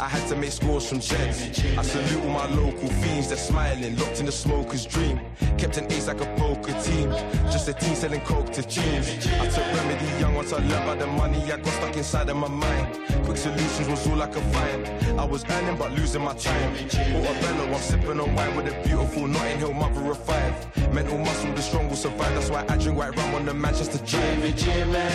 I 0.00 0.08
had 0.08 0.26
to 0.28 0.36
make 0.36 0.50
scores 0.50 0.88
from 0.88 1.00
Jets. 1.00 1.62
I 1.76 1.82
salute 1.82 2.24
all 2.24 2.30
my 2.30 2.46
local 2.54 2.88
fiends, 2.88 3.28
they're 3.28 3.36
smiling, 3.36 3.98
locked 3.98 4.18
in 4.18 4.24
the 4.24 4.32
smoker's 4.32 4.86
dream. 4.86 5.20
Kept 5.58 5.76
an 5.76 5.92
ace 5.92 6.06
like 6.06 6.22
a 6.22 6.36
poker 6.36 6.72
team, 6.80 7.10
just 7.52 7.68
a 7.68 7.74
team 7.74 7.94
selling 7.94 8.22
coke 8.22 8.50
to 8.52 8.62
teens. 8.62 9.26
I 9.26 9.46
took 9.48 9.66
remedy 9.74 10.06
young 10.18 10.34
once 10.34 10.54
I 10.54 10.56
learned 10.56 10.72
about 10.72 10.98
the 11.00 11.06
money 11.06 11.42
I 11.52 11.58
got 11.58 11.66
stuck 11.66 11.96
inside 11.98 12.30
of 12.30 12.36
my 12.36 12.48
mind. 12.48 12.98
Quick 13.26 13.36
solutions 13.36 13.88
was 13.88 14.06
all 14.08 14.22
I 14.22 14.26
could 14.28 14.42
find. 14.54 14.88
I 15.20 15.24
was 15.26 15.44
earning 15.50 15.76
but 15.76 15.92
losing 15.92 16.22
my 16.22 16.32
time. 16.34 16.74
Portobello, 16.76 17.74
I'm 17.74 17.80
sipping 17.80 18.20
on 18.20 18.34
wine 18.34 18.56
with 18.56 18.72
a 18.72 18.82
beautiful 18.88 19.28
Notting 19.28 19.58
Hill 19.58 19.74
mother 19.74 20.10
of 20.10 20.18
five. 20.24 20.94
Mental 20.94 21.18
muscle, 21.18 21.52
the 21.52 21.60
strong 21.60 21.90
will 21.90 21.96
survive. 21.96 22.32
That's 22.34 22.48
why 22.48 22.64
I 22.70 22.78
drink 22.78 22.96
white 22.96 23.14
rum 23.16 23.34
on 23.34 23.44
the 23.44 23.52
Manchester 23.52 23.98
Jimmy, 24.06 24.52
Jimmy, 24.54 25.10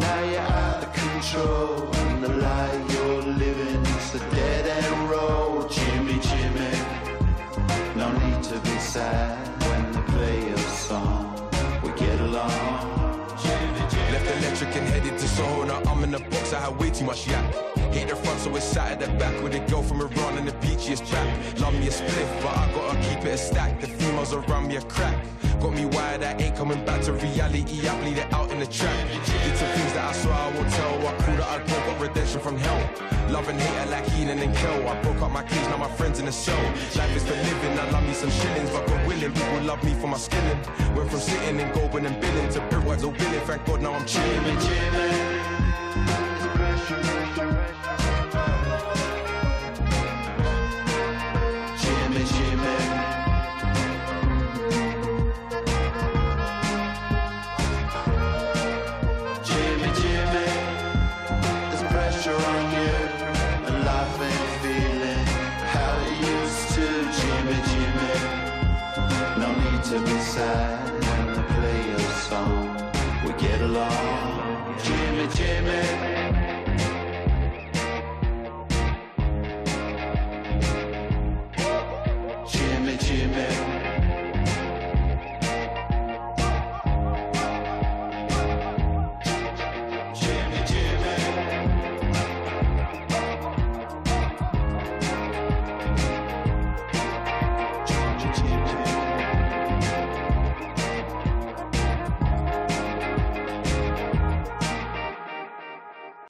now 0.00 0.24
you're 0.24 0.40
out 0.40 0.84
of 0.84 0.92
control. 0.92 1.94
And 1.94 2.24
the 2.24 2.28
lie 2.28 2.95
too 16.96 17.04
much 17.04 17.28
yak. 17.28 17.54
Hate 17.92 18.08
the 18.08 18.16
front, 18.16 18.40
so 18.40 18.54
it's 18.56 18.64
sat 18.64 18.92
at 18.92 19.00
the 19.00 19.08
back 19.18 19.42
with 19.42 19.54
a 19.54 19.60
girl 19.70 19.82
from 19.82 20.00
Iran 20.00 20.38
and 20.38 20.48
the 20.48 20.52
beachiest 20.64 21.08
trap. 21.08 21.26
Love 21.60 21.74
me 21.74 21.88
a 21.88 21.90
spliff, 21.90 22.42
but 22.42 22.56
I 22.56 22.72
gotta 22.72 22.98
keep 23.00 23.18
it 23.24 23.34
a 23.34 23.38
stack. 23.38 23.80
The 23.80 23.86
females 23.86 24.32
around 24.32 24.68
me 24.68 24.76
a 24.76 24.82
crack. 24.82 25.16
Got 25.60 25.74
me 25.74 25.86
wired, 25.86 26.22
I 26.22 26.32
ain't 26.38 26.56
coming 26.56 26.82
back 26.84 27.02
to 27.02 27.12
reality. 27.12 27.88
I 27.88 28.00
bleed 28.00 28.18
it 28.18 28.32
out 28.32 28.50
in 28.50 28.60
the 28.60 28.66
track. 28.66 28.96
Did 29.10 29.56
some 29.56 29.68
things 29.76 29.92
that 29.92 30.04
I 30.10 30.12
swear 30.12 30.34
I 30.34 30.50
won't 30.54 30.70
tell. 30.70 30.98
What 31.00 31.18
crew 31.18 31.36
that 31.36 31.48
I 31.48 31.58
broke 31.64 31.86
got 31.86 32.00
redemption 32.00 32.40
from 32.40 32.56
hell. 32.56 32.82
Love 33.30 33.48
and 33.48 33.60
hate 33.60 33.90
like 33.90 34.06
Heenan 34.06 34.38
and 34.38 34.54
Kel. 34.56 34.88
I 34.88 35.00
broke 35.02 35.20
up 35.20 35.32
my 35.32 35.42
cage, 35.42 35.68
now 35.68 35.76
my 35.76 35.90
friends 35.96 36.18
in 36.18 36.26
the 36.26 36.32
cell. 36.32 36.64
Life 36.96 37.14
is 37.16 37.24
for 37.24 37.34
living, 37.34 37.78
I 37.78 37.90
love 37.90 38.04
me 38.04 38.14
some 38.14 38.30
shillings, 38.30 38.70
but 38.70 38.86
God 38.86 39.06
willing, 39.06 39.32
people 39.32 39.60
love 39.62 39.82
me 39.84 39.92
for 39.94 40.06
my 40.06 40.16
skilling. 40.16 40.60
Went 40.94 41.10
from 41.10 41.20
sitting 41.20 41.60
in 41.60 41.72
Goulburn 41.72 42.06
and 42.06 42.18
billing 42.20 42.48
to 42.50 42.60
brickworks 42.70 43.04
or 43.04 43.12
billing. 43.12 43.40
Thank 43.40 43.66
God 43.66 43.82
now 43.82 43.92
I'm 43.92 44.06
chilling. 44.06 44.58
Jimmy, 44.60 45.35
Thank 46.88 47.04
you. 47.06 47.15